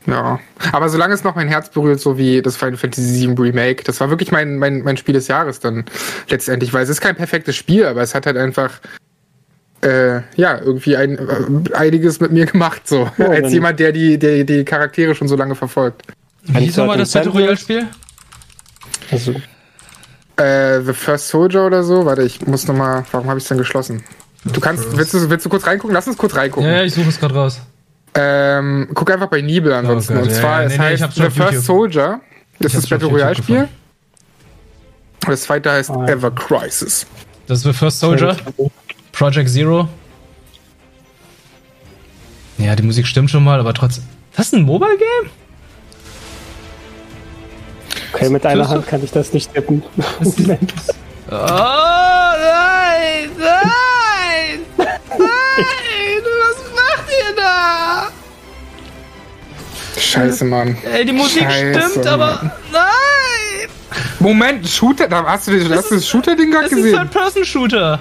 [0.06, 0.38] Ja.
[0.72, 4.00] Aber solange es noch mein Herz berührt, so wie das Final Fantasy VII Remake, das
[4.00, 5.84] war wirklich mein, mein, mein Spiel des Jahres dann
[6.28, 8.80] letztendlich, weil es ist kein perfektes Spiel, aber es hat halt einfach
[9.82, 13.10] äh, ja, irgendwie ein, äh, einiges mit mir gemacht, so.
[13.18, 16.02] Ja, Als jemand, der die, der die Charaktere schon so lange verfolgt.
[16.42, 17.86] Wie hieß nochmal das Battle Royale Spiel?
[19.10, 19.34] Also,
[20.36, 22.04] Äh, The First Soldier oder so?
[22.06, 23.04] Warte, ich muss nochmal.
[23.12, 24.02] Warum habe ich es denn geschlossen?
[24.44, 24.96] Du kannst.
[24.96, 25.94] Willst du, willst du kurz reingucken?
[25.94, 26.68] Lass uns kurz reingucken.
[26.68, 27.60] Ja, ja, ich suche es gerade raus.
[28.16, 30.14] Ähm, guck einfach bei Nibel ansonsten.
[30.14, 31.64] Oh Gott, und zwar, ja, es nee, nee, heißt hab's The First YouTube.
[31.64, 32.20] Soldier.
[32.60, 33.68] Das Ich ist hab's Battle Royale Spiel.
[35.24, 37.06] Und das zweite heißt Ever Crisis.
[37.46, 38.36] Das ist The First Soldier.
[39.12, 39.88] Project Zero.
[42.58, 44.04] Ja, die Musik stimmt schon mal, aber trotzdem.
[44.36, 45.30] Das ist ein Mobile Game?
[48.12, 49.82] Okay, mit einer Hand kann ich das nicht tippen.
[51.30, 53.30] Oh, nein!
[53.38, 54.60] Nein!
[54.76, 54.88] Nein!
[59.98, 60.76] Scheiße, Mann.
[60.92, 62.36] Ey, die Musik Scheiße, stimmt, aber.
[62.36, 62.52] Mann.
[62.72, 63.70] Nein!
[64.18, 66.98] Moment, Shooter, da hast du, das, du das Shooter-Ding gerade Das ist ein gesehen?
[66.98, 68.00] Third-Person-Shooter.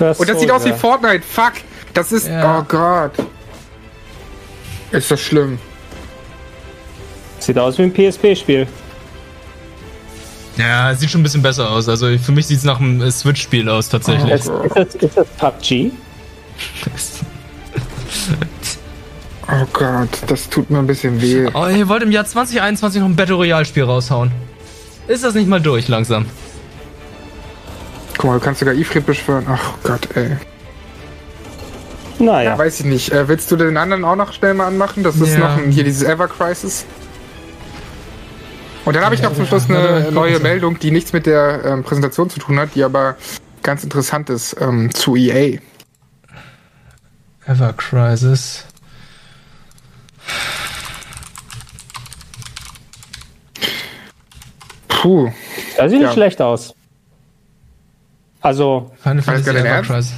[0.00, 0.72] Und das sieht aus wie.
[0.72, 1.22] Fortnite.
[1.22, 1.52] Fuck.
[1.92, 2.26] Das ist.
[2.26, 2.58] Ja.
[2.58, 3.12] Oh Gott.
[4.92, 5.58] Ist das schlimm?
[7.38, 8.66] Sieht aus wie ein PSP-Spiel.
[10.56, 11.88] Ja, es sieht schon ein bisschen besser aus.
[11.88, 14.32] Also für mich sieht es nach einem äh, Switch-Spiel aus, tatsächlich.
[14.32, 15.90] Ist, ist, das, ist das PUBG?
[19.46, 21.48] Oh Gott, das tut mir ein bisschen weh.
[21.52, 24.30] Oh, ihr wollt im Jahr 2021 noch ein Battle Royale-Spiel raushauen.
[25.06, 26.24] Ist das nicht mal durch langsam?
[28.16, 29.44] Guck mal, du kannst sogar Ifrit beschwören.
[29.48, 30.30] Ach Gott, ey.
[32.18, 32.56] Naja.
[32.56, 33.12] Weiß ich nicht.
[33.12, 35.02] Äh, willst du den anderen auch noch schnell mal anmachen?
[35.02, 35.40] Das ist Ja.
[35.40, 36.86] noch ein, hier dieses Ever Crisis.
[38.84, 40.38] Und dann habe ich noch zum Schluss eine neue.
[40.40, 43.16] Meldung, die nichts mit der ähm, Präsentation zu tun hat, die aber
[43.62, 45.58] ganz interessant ist ähm, zu EA.
[47.46, 48.64] Ever Crisis.
[54.88, 55.30] Puh.
[55.76, 56.06] Das sieht Ja.
[56.06, 56.74] nicht schlecht aus.
[58.40, 59.90] Also, Final Fantasy Ever Ernst?
[59.90, 60.14] Crisis.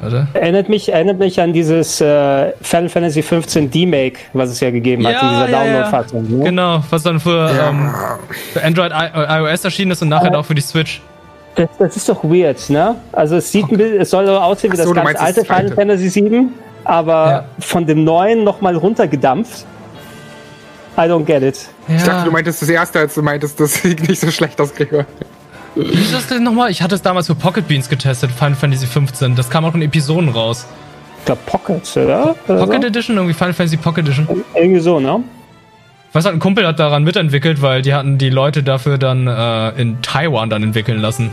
[0.00, 0.28] Warte.
[0.32, 5.04] erinnert mich, erinnert mich an dieses äh, Final Fantasy 15 D-Make, was es ja gegeben
[5.04, 6.38] hat, in dieser Download-Fassung.
[6.38, 6.44] Ne?
[6.44, 7.92] Genau, was dann für, ähm,
[8.52, 11.00] für Android, I äh, iOS erschienen ist und nachher auch für die Switch.
[11.58, 12.94] Das, das ist doch weird, ne?
[13.10, 15.44] Also es sieht ein bisschen, es soll so aussehen wie so, das ganz das alte
[15.44, 15.72] Final.
[15.74, 16.54] Fantasy 7,
[16.84, 19.66] aber von dem neuen nochmal runtergedampft.
[20.96, 21.68] I don't get it.
[21.88, 24.72] Ich dachte, du meintest das erste, als du meintest, das sieht nicht so schlecht aus,
[24.72, 25.04] Gregor.
[25.74, 26.70] Wie ist das denn nochmal?
[26.70, 29.34] Ich hatte es damals für Pocket Beans getestet, Final Fantasy 15.
[29.34, 30.66] Das kam auch in Episoden raus.
[31.24, 32.36] glaube Pocket, oder?
[32.46, 32.88] oder Pocket so?
[32.88, 34.44] Edition, irgendwie Final Fantasy Pocket Edition.
[34.54, 35.22] Irgendwie so, ne?
[36.12, 39.80] Was hat ein Kumpel hat daran mitentwickelt, weil die hatten die Leute dafür dann äh,
[39.80, 41.30] in Taiwan dann entwickeln lassen.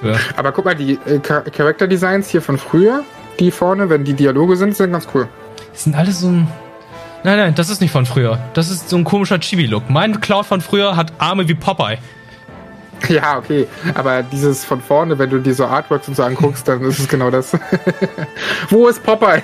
[0.00, 3.02] Für Aber guck mal, die äh, Char- Character Designs hier von früher,
[3.40, 5.28] die vorne, wenn die Dialoge sind, sind ganz cool.
[5.72, 6.48] Das sind alles so ein.
[7.24, 8.38] Nein, nein, das ist nicht von früher.
[8.54, 9.90] Das ist so ein komischer Chibi-Look.
[9.90, 11.98] Mein Cloud von früher hat Arme wie Popeye.
[13.10, 13.66] Ja, okay.
[13.94, 17.06] Aber dieses von vorne, wenn du dir so Artworks und so anguckst, dann ist es
[17.06, 17.52] genau das.
[18.70, 19.42] Wo ist Popeye?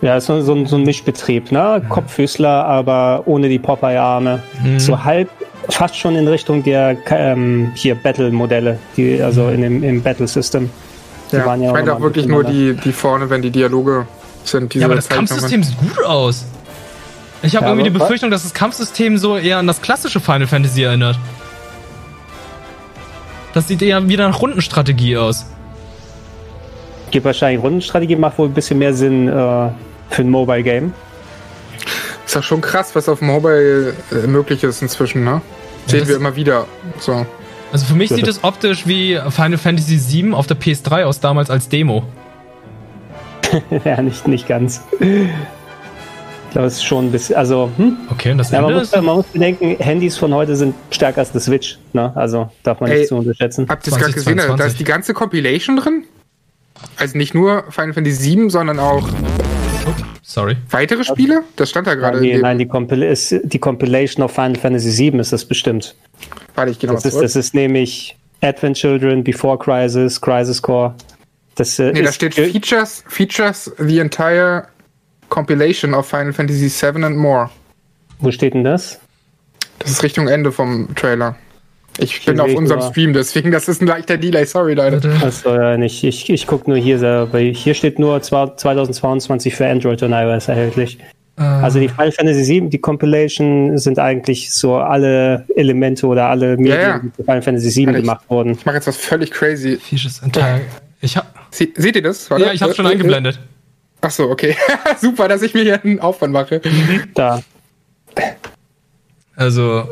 [0.00, 1.82] Ja, ist so, so, ein- so ein Mischbetrieb, ne?
[1.88, 4.42] Kopffüßler, aber ohne die Popeye-Arme.
[4.62, 4.78] Mhm.
[4.78, 5.28] So halb,
[5.70, 10.70] fast schon in Richtung der ähm, hier Battle-Modelle, die also in dem, im Battle-System.
[11.32, 14.06] Die Ja, waren ich auch meine auch wirklich nur die, die vorne, wenn die Dialoge
[14.44, 14.72] sind.
[14.72, 15.08] Diese Ja, aber das.
[15.08, 16.46] Kampfsystem sieht gut aus.
[17.42, 20.46] Ich habe Ja, irgendwie die Befürchtung, dass das Kampfsystem so eher an das klassische Final
[20.46, 21.18] Fantasy erinnert.
[23.52, 25.46] Das sieht eher wieder nach Rundenstrategie aus.
[27.10, 29.68] Gibt wahrscheinlich Rundenstrategie, macht wohl ein bisschen mehr Sinn äh,
[30.10, 30.92] für ein Mobile-Game.
[32.26, 35.40] Ist doch schon krass, was auf Mobile äh, möglich ist inzwischen, ne?
[35.86, 36.66] Sehen das- wir immer wieder.
[36.98, 37.26] So.
[37.72, 41.04] Also für mich Ja, sieht das- es optisch wie Final Fantasy VII auf der PS3
[41.04, 42.04] aus, damals als Demo.
[43.84, 44.82] ja, nicht, nicht ganz.
[45.00, 47.96] Ich glaube, es ist schon ein bisschen, also, hm?
[48.10, 51.32] Okay, und das Ja, man, muss, man muss bedenken, Handys von heute sind stärker als
[51.32, 52.12] die Switch, ne?
[52.14, 53.66] Also darf man Ey, nicht zu unterschätzen.
[53.68, 54.36] Habt ihr es gerade gesehen?
[54.36, 54.66] Da 2022.
[54.72, 56.04] ist die ganze Compilation drin.
[56.96, 59.06] Also nicht nur Final Fantasy VII, sondern auch
[60.22, 60.56] Sorry.
[60.70, 61.42] weitere Spiele?
[61.56, 62.20] Das stand da gerade.
[62.20, 65.94] Nein, nein die, Compil ist, die Compilation of Final Fantasy VII ist das bestimmt.
[66.54, 67.24] Warte, ich gehe noch Das mal ist, zurück.
[67.24, 70.94] das ist nämlich Advent Children, Before Crisis, Crisis Core.
[71.54, 74.68] Das, äh, Nee, da ist- steht Features, Features the entire
[75.28, 77.50] compilation of Final Fantasy VII and more.
[78.20, 79.00] Wo steht denn das?
[79.80, 81.36] Das ist Richtung Ende vom Trailer.
[81.98, 84.44] Ich bin auf ich unserem nur- Stream, deswegen das ist ein leichter Delay.
[84.44, 85.00] Sorry, Leute.
[85.22, 86.04] Achso, ja, nicht.
[86.04, 90.48] Ich, ich gucke nur hier, aber hier steht nur zwar 2022 für Android und iOS
[90.48, 90.98] erhältlich.
[91.36, 96.80] Also die Final Fantasy VII, die Compilation sind eigentlich so alle Elemente oder alle Medien,
[96.80, 96.98] ja.
[96.98, 98.52] die für Final Fantasy VII Warte, ich- gemacht wurden.
[98.52, 99.78] Ich mache jetzt was völlig crazy.
[100.24, 100.62] Entire.
[101.00, 102.28] Ich hab, Sie, seht ihr das?
[102.28, 103.38] ja, ich hab's schon eingeblendet.
[104.00, 104.56] Ach so, okay.
[105.00, 106.60] Super, dass ich mir hier einen Aufwand mache.
[107.14, 107.40] Da.
[109.36, 109.84] Also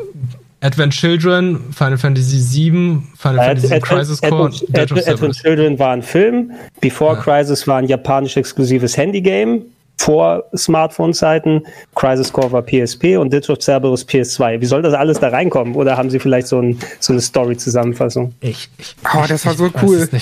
[0.67, 2.37] Advent Children, Final Fantasy
[2.71, 5.35] VII, Final Fantasy Ad- Crisis Ad- Core Advent, und Dead of Advent.
[5.35, 6.51] Children war ein Film,
[6.81, 9.61] Before Crisis war ein japanisch exklusives Handygame,
[9.99, 11.63] vor Smartphone-Zeiten,
[11.95, 14.61] Crisis Core war PSP und Ditch of Cerberus PS2.
[14.61, 15.73] Wie soll das alles da reinkommen?
[15.73, 18.33] Oder haben sie vielleicht so, ein, so eine Story-Zusammenfassung?
[18.41, 20.07] Ich, ich, Oh, das war so cool.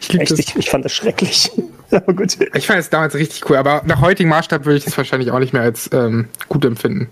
[0.00, 0.38] Ich, Echt, das.
[0.40, 1.50] ich, ich fand das schrecklich.
[1.92, 2.36] Aber gut.
[2.54, 5.38] ich fand es damals richtig cool, aber nach heutigem Maßstab würde ich es wahrscheinlich auch
[5.38, 7.08] nicht mehr als ähm, gut empfinden.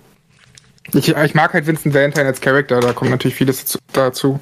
[0.95, 4.41] Ich, ich mag halt Vincent Valentine als Charakter, da kommt natürlich vieles zu- dazu.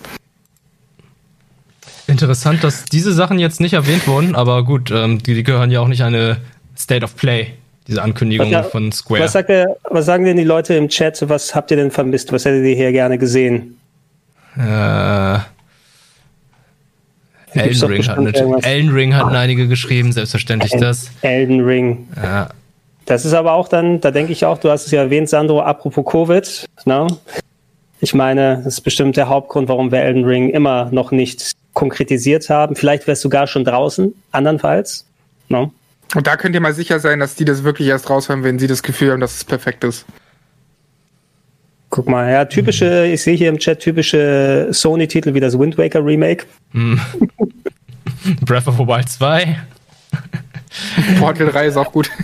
[2.07, 5.80] Interessant, dass diese Sachen jetzt nicht erwähnt wurden, aber gut, ähm, die, die gehören ja
[5.80, 6.36] auch nicht an eine
[6.76, 7.55] State of Play,
[7.88, 9.22] diese Ankündigung Was, ja- von Square.
[9.22, 11.26] Was, sagt der, was sagen denn die Leute im Chat?
[11.28, 12.30] Was habt ihr denn vermisst?
[12.32, 13.78] Was hättet ihr hier gerne gesehen?
[14.59, 15.38] Äh,
[17.55, 18.64] Elden Ring, hat.
[18.66, 21.11] Elden Ring hatten einige geschrieben, selbstverständlich das.
[21.22, 22.09] Elden Ring.
[22.22, 22.49] Ja.
[23.07, 25.61] Das ist aber auch dann, da denke ich auch, du hast es ja erwähnt, Sandro,
[25.61, 26.66] apropos Covid.
[26.86, 27.07] Ne?
[28.00, 32.48] Ich meine, das ist bestimmt der Hauptgrund, warum wir Elden Ring immer noch nicht konkretisiert
[32.48, 32.76] haben.
[32.76, 35.07] Vielleicht wäre es sogar schon draußen, andernfalls.
[35.48, 35.70] Ne?
[36.14, 38.66] Und da könnt ihr mal sicher sein, dass die das wirklich erst raushauen, wenn sie
[38.66, 40.07] das Gefühl haben, dass es perfekt ist.
[41.90, 46.05] Guck mal, ja, typische, ich sehe hier im Chat typische Sony-Titel wie das Wind Waker
[46.05, 46.44] Remake.
[46.72, 47.00] Hm.
[48.44, 49.57] Breath of the Wild 2.
[51.18, 52.10] Portal 3 ist auch gut.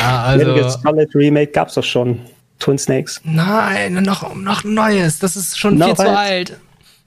[0.00, 0.78] Ja, Metal Gear also.
[0.82, 2.20] Solid Remake gab's doch schon.
[2.58, 3.20] Twin Snakes.
[3.24, 5.20] Nein, noch, noch ein neues.
[5.20, 6.56] Das ist schon Noch viel zu alt.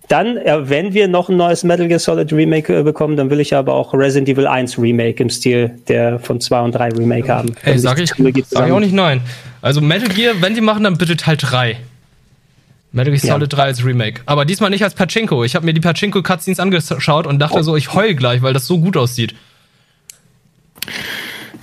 [0.08, 3.40] Dann, äh, wenn wir noch ein neues Metal Gear Solid Remake äh, bekommen, dann will
[3.40, 7.34] ich aber auch Resident Evil 1 Remake im Stil der von 2 und 3 Remake
[7.34, 7.56] haben.
[7.64, 9.22] Ey, sag ich, sag ich auch nicht nein.
[9.62, 11.78] Also Metal Gear, wenn die machen, dann bitte Teil 3.
[12.92, 13.34] Metal Gear Ja.
[13.34, 14.22] Solid 3 als Remake.
[14.26, 15.44] Aber diesmal nicht als Pachinko.
[15.46, 18.80] Ich habe mir die Pachinko-Cutscenes angeschaut und dachte so, ich heul gleich, weil das so
[18.80, 19.34] gut aussieht.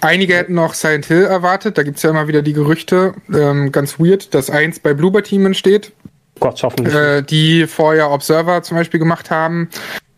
[0.00, 1.76] Einige hätten noch Silent Hill erwartet.
[1.76, 3.14] Da gibt's ja immer wieder die Gerüchte.
[3.34, 5.92] Ähm, ganz weird, dass eins bei Bloober Team entsteht.
[6.38, 6.94] Gott, hoffentlich.
[6.94, 9.68] Äh, die vorher Observer zum Beispiel gemacht haben.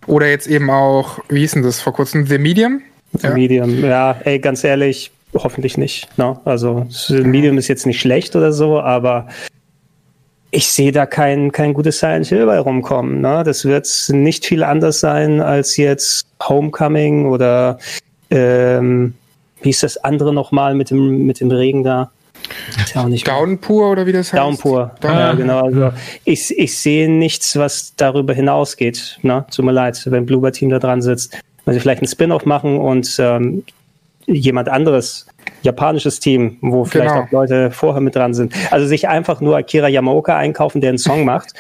[0.07, 2.27] Oder jetzt eben auch, wie hieß denn das vor kurzem?
[2.27, 2.83] The Medium?
[3.23, 3.31] Ja.
[3.31, 6.17] Medium, ja, ey, ganz ehrlich, hoffentlich nicht.
[6.19, 6.39] Ne?
[6.45, 9.29] Also, das Medium ist jetzt nicht schlecht oder so, aber
[10.51, 13.21] ich sehe da kein, kein gutes Silent Hill bei rumkommen.
[13.21, 13.43] Ne?
[13.45, 17.79] Das wird nicht viel anders sein als jetzt Homecoming oder
[18.31, 19.15] ähm,
[19.63, 22.11] wie ist das andere nochmal mit dem, mit dem Regen da?
[22.77, 24.41] Ist ja auch nicht Downpour oder wie das heißt?
[24.43, 24.93] Downpour.
[25.01, 25.65] Down- Ja, genau.
[25.67, 25.93] Also
[26.25, 29.19] ich, ich sehe nichts, was darüber hinausgeht.
[29.23, 29.45] Ne?
[29.55, 31.39] Tut mir leid, wenn Bluebird Team da dran sitzt.
[31.65, 33.63] Wenn sie vielleicht einen Spin-off machen und ähm,
[34.27, 35.27] jemand anderes,
[35.63, 37.25] japanisches Team, wo vielleicht Genau.
[37.27, 38.55] auch Leute vorher mit dran sind.
[38.71, 41.53] Also sich einfach nur Akira Yamaoka einkaufen, der einen Song macht,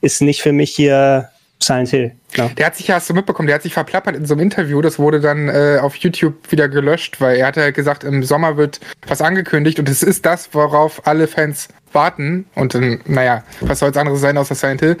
[0.00, 1.28] ist nicht für mich hier
[1.62, 2.12] Silent Hill.
[2.36, 2.48] Ja.
[2.48, 4.80] Der hat sich ja, hast du mitbekommen, der hat sich verplappert in so einem Interview,
[4.80, 8.56] das wurde dann äh, auf YouTube wieder gelöscht, weil er hatte halt gesagt, im Sommer
[8.56, 12.46] wird was angekündigt und es ist das, worauf alle Fans warten.
[12.54, 14.96] Und dann, naja, was soll es anderes sein außer Silent Hill?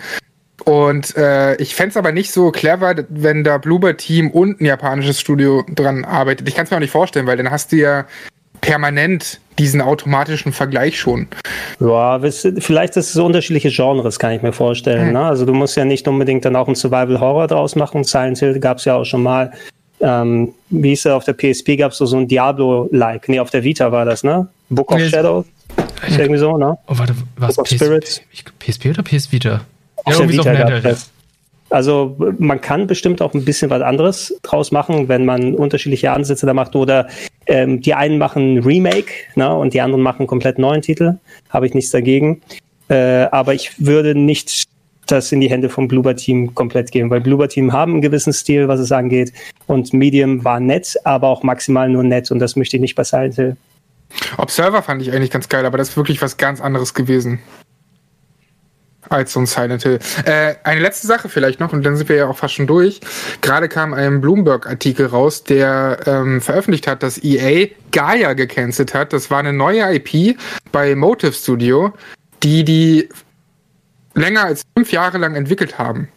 [0.64, 5.20] Und äh, ich fänd's aber nicht so clever, wenn da Bloober Team und ein japanisches
[5.20, 6.48] Studio dran arbeitet.
[6.48, 8.06] Ich kann's mir auch nicht vorstellen, weil dann hast du ja
[8.62, 11.26] permanent diesen automatischen Vergleich schon.
[11.78, 15.08] Ja, vielleicht ist es so unterschiedliche Genres, kann ich mir vorstellen.
[15.08, 15.12] Hm.
[15.12, 15.24] Ne?
[15.24, 18.02] Also du musst ja nicht unbedingt dann auch einen Survival Horror draus machen.
[18.04, 19.52] Silent Hill gab es ja auch schon mal.
[20.00, 23.28] Ähm, wie hieß er auf der PSP gab es so, so ein Diablo-like.
[23.28, 24.48] Nee, auf der Vita war das, ne?
[24.70, 25.44] Book of Nee, Shadows.
[26.08, 26.76] Ist irgendwie so, ne?
[26.88, 27.54] Oh, warte, was?
[27.56, 28.22] Book of PS, Spirits.
[28.58, 29.60] PSP oder PS Vita?
[29.96, 30.84] Auf der irgendwie so Vita Handheld.
[30.84, 31.10] das.
[31.72, 36.44] Also man kann bestimmt auch ein bisschen was anderes draus machen, wenn man unterschiedliche Ansätze
[36.44, 36.76] da macht.
[36.76, 37.08] Oder
[37.46, 41.18] ähm, die einen machen Remake ne, und die anderen machen komplett neuen Titel.
[41.48, 42.42] Habe ich nichts dagegen.
[42.88, 44.64] Äh, aber ich würde nicht
[45.06, 48.32] das in die Hände vom Bloober Team komplett geben, weil Bloober Team haben einen gewissen
[48.32, 49.32] Stil, was es angeht.
[49.66, 52.30] Und Medium war nett, aber auch maximal nur nett.
[52.30, 53.56] Und das möchte ich nicht bei Silent Hill.
[54.36, 57.40] Observer fand ich eigentlich ganz geil, aber das ist wirklich was ganz anderes gewesen.
[59.08, 59.98] Als so ein Silent Hill.
[60.24, 63.00] Äh, eine letzte Sache vielleicht noch, und dann sind wir ja auch fast schon durch.
[63.40, 69.12] Gerade kam ein Bloomberg-Artikel raus, der ähm, veröffentlicht hat, dass EA Gaia gecancelt hat.
[69.12, 70.38] Das war eine neue IP
[70.70, 71.92] bei Motive Studio,
[72.42, 73.08] die die
[74.14, 76.08] länger als fünf Jahre lang entwickelt haben.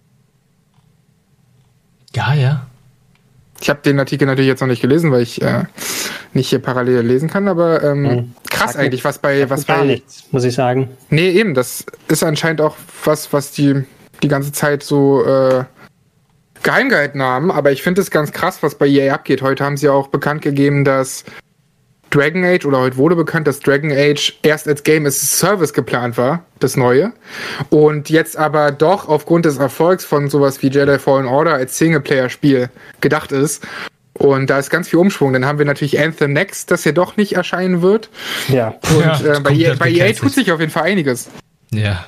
[2.13, 2.67] Gaia?
[3.61, 5.63] Ich habe den Artikel natürlich jetzt noch nicht gelesen, weil ich äh,
[6.33, 9.79] nicht hier parallel lesen kann, aber ähm, krass Sagt mir- eigentlich, was bei was Gar
[9.79, 10.89] bei nichts, muss ich sagen.
[11.09, 13.83] Nee, eben, das ist anscheinend auch was, was die
[14.23, 15.63] die ganze Zeit so äh,
[16.63, 19.41] geheim gehalten haben, aber ich finde es ganz krass, was bei EA abgeht.
[19.41, 21.23] Heute haben sie auch bekannt gegeben, dass
[22.15, 25.73] Dragon Age oder heute wurde bekannt, dass Dragon Age erst als Game as a Service
[25.73, 27.11] geplant war, das neue,
[27.69, 32.69] und jetzt aber doch aufgrund des Erfolgs von sowas wie Jedi Fallen Order als Singleplayer-Spiel
[33.01, 33.67] gedacht ist.
[34.13, 35.33] Und da ist ganz viel Umschwung.
[35.33, 38.09] Dann haben wir natürlich Anthem Next, das ja doch nicht erscheinen wird.
[38.47, 38.75] Ja.
[38.95, 41.29] Und Ja, äh, bei, EA, bei EA tut sich auf jeden Fall einiges.
[41.71, 42.05] Ja.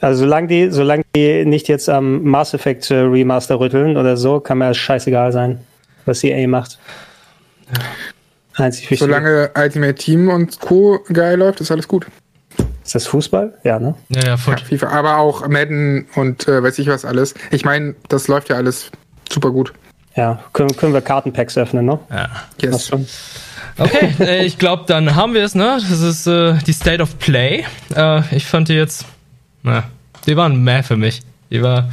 [0.00, 4.38] Also solange die, solange die nicht jetzt am Mass Effect äh, Remaster rütteln oder so,
[4.38, 5.58] kann mir scheißegal sein,
[6.04, 6.78] was EA macht.
[8.56, 9.00] Einzig wichtig.
[9.00, 11.00] Solange Ultimate Team und Co.
[11.12, 12.06] geil läuft, ist alles gut.
[12.84, 13.54] Ist das Fußball?
[13.64, 13.94] Ja, ne?
[14.10, 14.56] Ja, ja, voll.
[14.58, 17.34] Ja, FIFA, aber auch Madden und äh, weiß ich was alles.
[17.50, 18.90] Ich meine, das läuft ja alles
[19.32, 19.72] super gut.
[20.16, 21.98] Ja, können, können wir Kartenpacks öffnen, ne?
[22.10, 22.28] Ja.
[22.60, 22.86] Yes.
[22.86, 23.06] schon.
[23.78, 25.78] Okay, äh, ich glaube, dann haben wir es, ne?
[25.80, 27.64] Das ist äh, die State of Play.
[27.96, 29.06] Äh, ich fand die jetzt,
[29.62, 29.84] na,
[30.26, 31.22] die waren meh für mich.
[31.50, 31.88] Die war.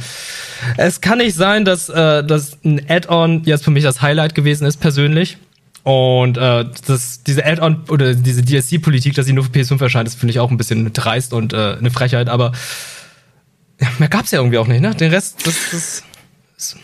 [0.76, 4.66] Es kann nicht sein, dass, äh, dass ein Add-on jetzt für mich das Highlight gewesen
[4.66, 5.38] ist, persönlich.
[5.84, 10.14] Und äh, das, diese Add-on oder diese DLC-Politik, dass sie nur für PS5 erscheint, das
[10.14, 12.52] finde ich auch ein bisschen dreist und äh, eine Frechheit, aber
[13.80, 14.94] ja, mehr gab's ja irgendwie auch nicht, ne?
[14.94, 16.02] Den Rest, das, das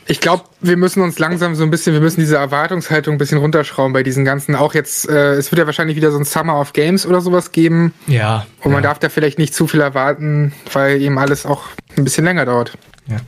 [0.08, 3.38] Ich glaube, wir müssen uns langsam so ein bisschen, wir müssen diese Erwartungshaltung ein bisschen
[3.38, 6.58] runterschrauben bei diesen ganzen, auch jetzt, äh, es wird ja wahrscheinlich wieder so ein Summer
[6.58, 7.94] of Games oder sowas geben.
[8.08, 8.46] ja.
[8.64, 8.88] Und man ja.
[8.88, 12.76] darf da vielleicht nicht zu viel erwarten, weil eben alles auch ein bisschen länger dauert.
[13.06, 13.18] Ja,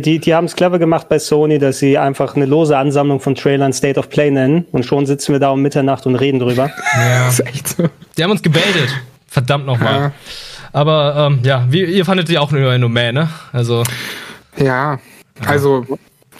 [0.00, 3.34] die, die haben es clever gemacht bei Sony, dass sie einfach eine lose Ansammlung von
[3.34, 6.70] Trailern State of Play nennen und schon sitzen wir da um Mitternacht und reden drüber.
[6.94, 7.20] Ja.
[7.30, 7.88] Das ist echt so.
[8.18, 8.88] Die haben uns gebaitet.
[9.28, 10.00] Verdammt nochmal.
[10.00, 10.12] Ja.
[10.72, 13.28] Aber ähm, ja, wie, ihr fandet die auch nur meh, ne?
[13.52, 13.84] Also,
[14.56, 14.98] Ja,
[15.46, 15.86] also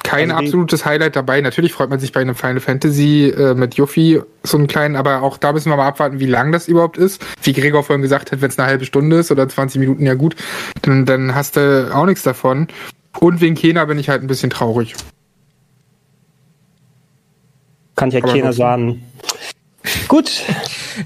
[0.02, 1.40] kein Also absolutes Highlight dabei.
[1.40, 5.22] Natürlich freut man sich bei einem Final Fantasy äh, mit Yuffie so einen kleinen, aber
[5.22, 7.24] auch da müssen wir mal abwarten, wie lang das überhaupt ist.
[7.42, 10.14] Wie Gregor vorhin gesagt hat, wenn es eine halbe Stunde ist oder 20 Minuten, ja
[10.14, 10.36] gut,
[10.82, 12.68] dann, dann hast du auch nichts davon.
[13.18, 14.94] Und wegen Kena bin ich halt ein bisschen traurig.
[17.96, 18.52] Kann ich ja Aber trotzdem.
[18.52, 19.02] sagen.
[20.10, 20.42] Gut,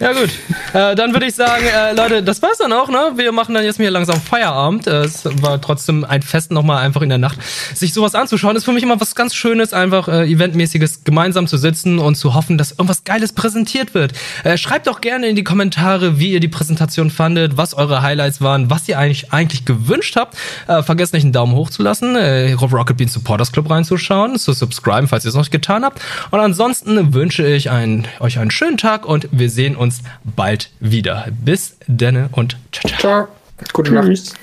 [0.01, 0.31] ja gut.
[0.73, 3.13] Äh, dann würde ich sagen, äh, Leute, das war's dann auch, ne?
[3.17, 4.87] Wir machen dann jetzt hier langsam Feierabend.
[4.87, 7.39] Äh, Es war trotzdem ein Fest nochmal einfach in der Nacht.
[7.75, 11.59] Sich sowas anzuschauen, ist für mich immer was ganz Schönes, einfach äh, eventmäßiges gemeinsam zu
[11.59, 14.15] sitzen und zu hoffen, dass irgendwas Geiles präsentiert wird.
[14.43, 18.41] Äh, schreibt doch gerne in die Kommentare, wie ihr die Präsentation fandet, was eure Highlights
[18.41, 20.35] waren, was ihr eigentlich eigentlich gewünscht habt.
[20.67, 24.55] Äh, vergesst nicht einen Daumen hoch zu lassen, äh, Rocket Beans Supporters Club reinzuschauen, zu
[24.55, 26.01] subscriben, falls ihr es noch nicht getan habt.
[26.31, 31.26] Und ansonsten wünsche ich ein, euch einen schönen Tag und wir sehen uns bald wieder.
[31.45, 33.01] Bis denne und ciao, ciao.
[33.01, 33.28] Ciao.
[33.72, 34.09] Gute Nacht.
[34.09, 34.34] tschüss.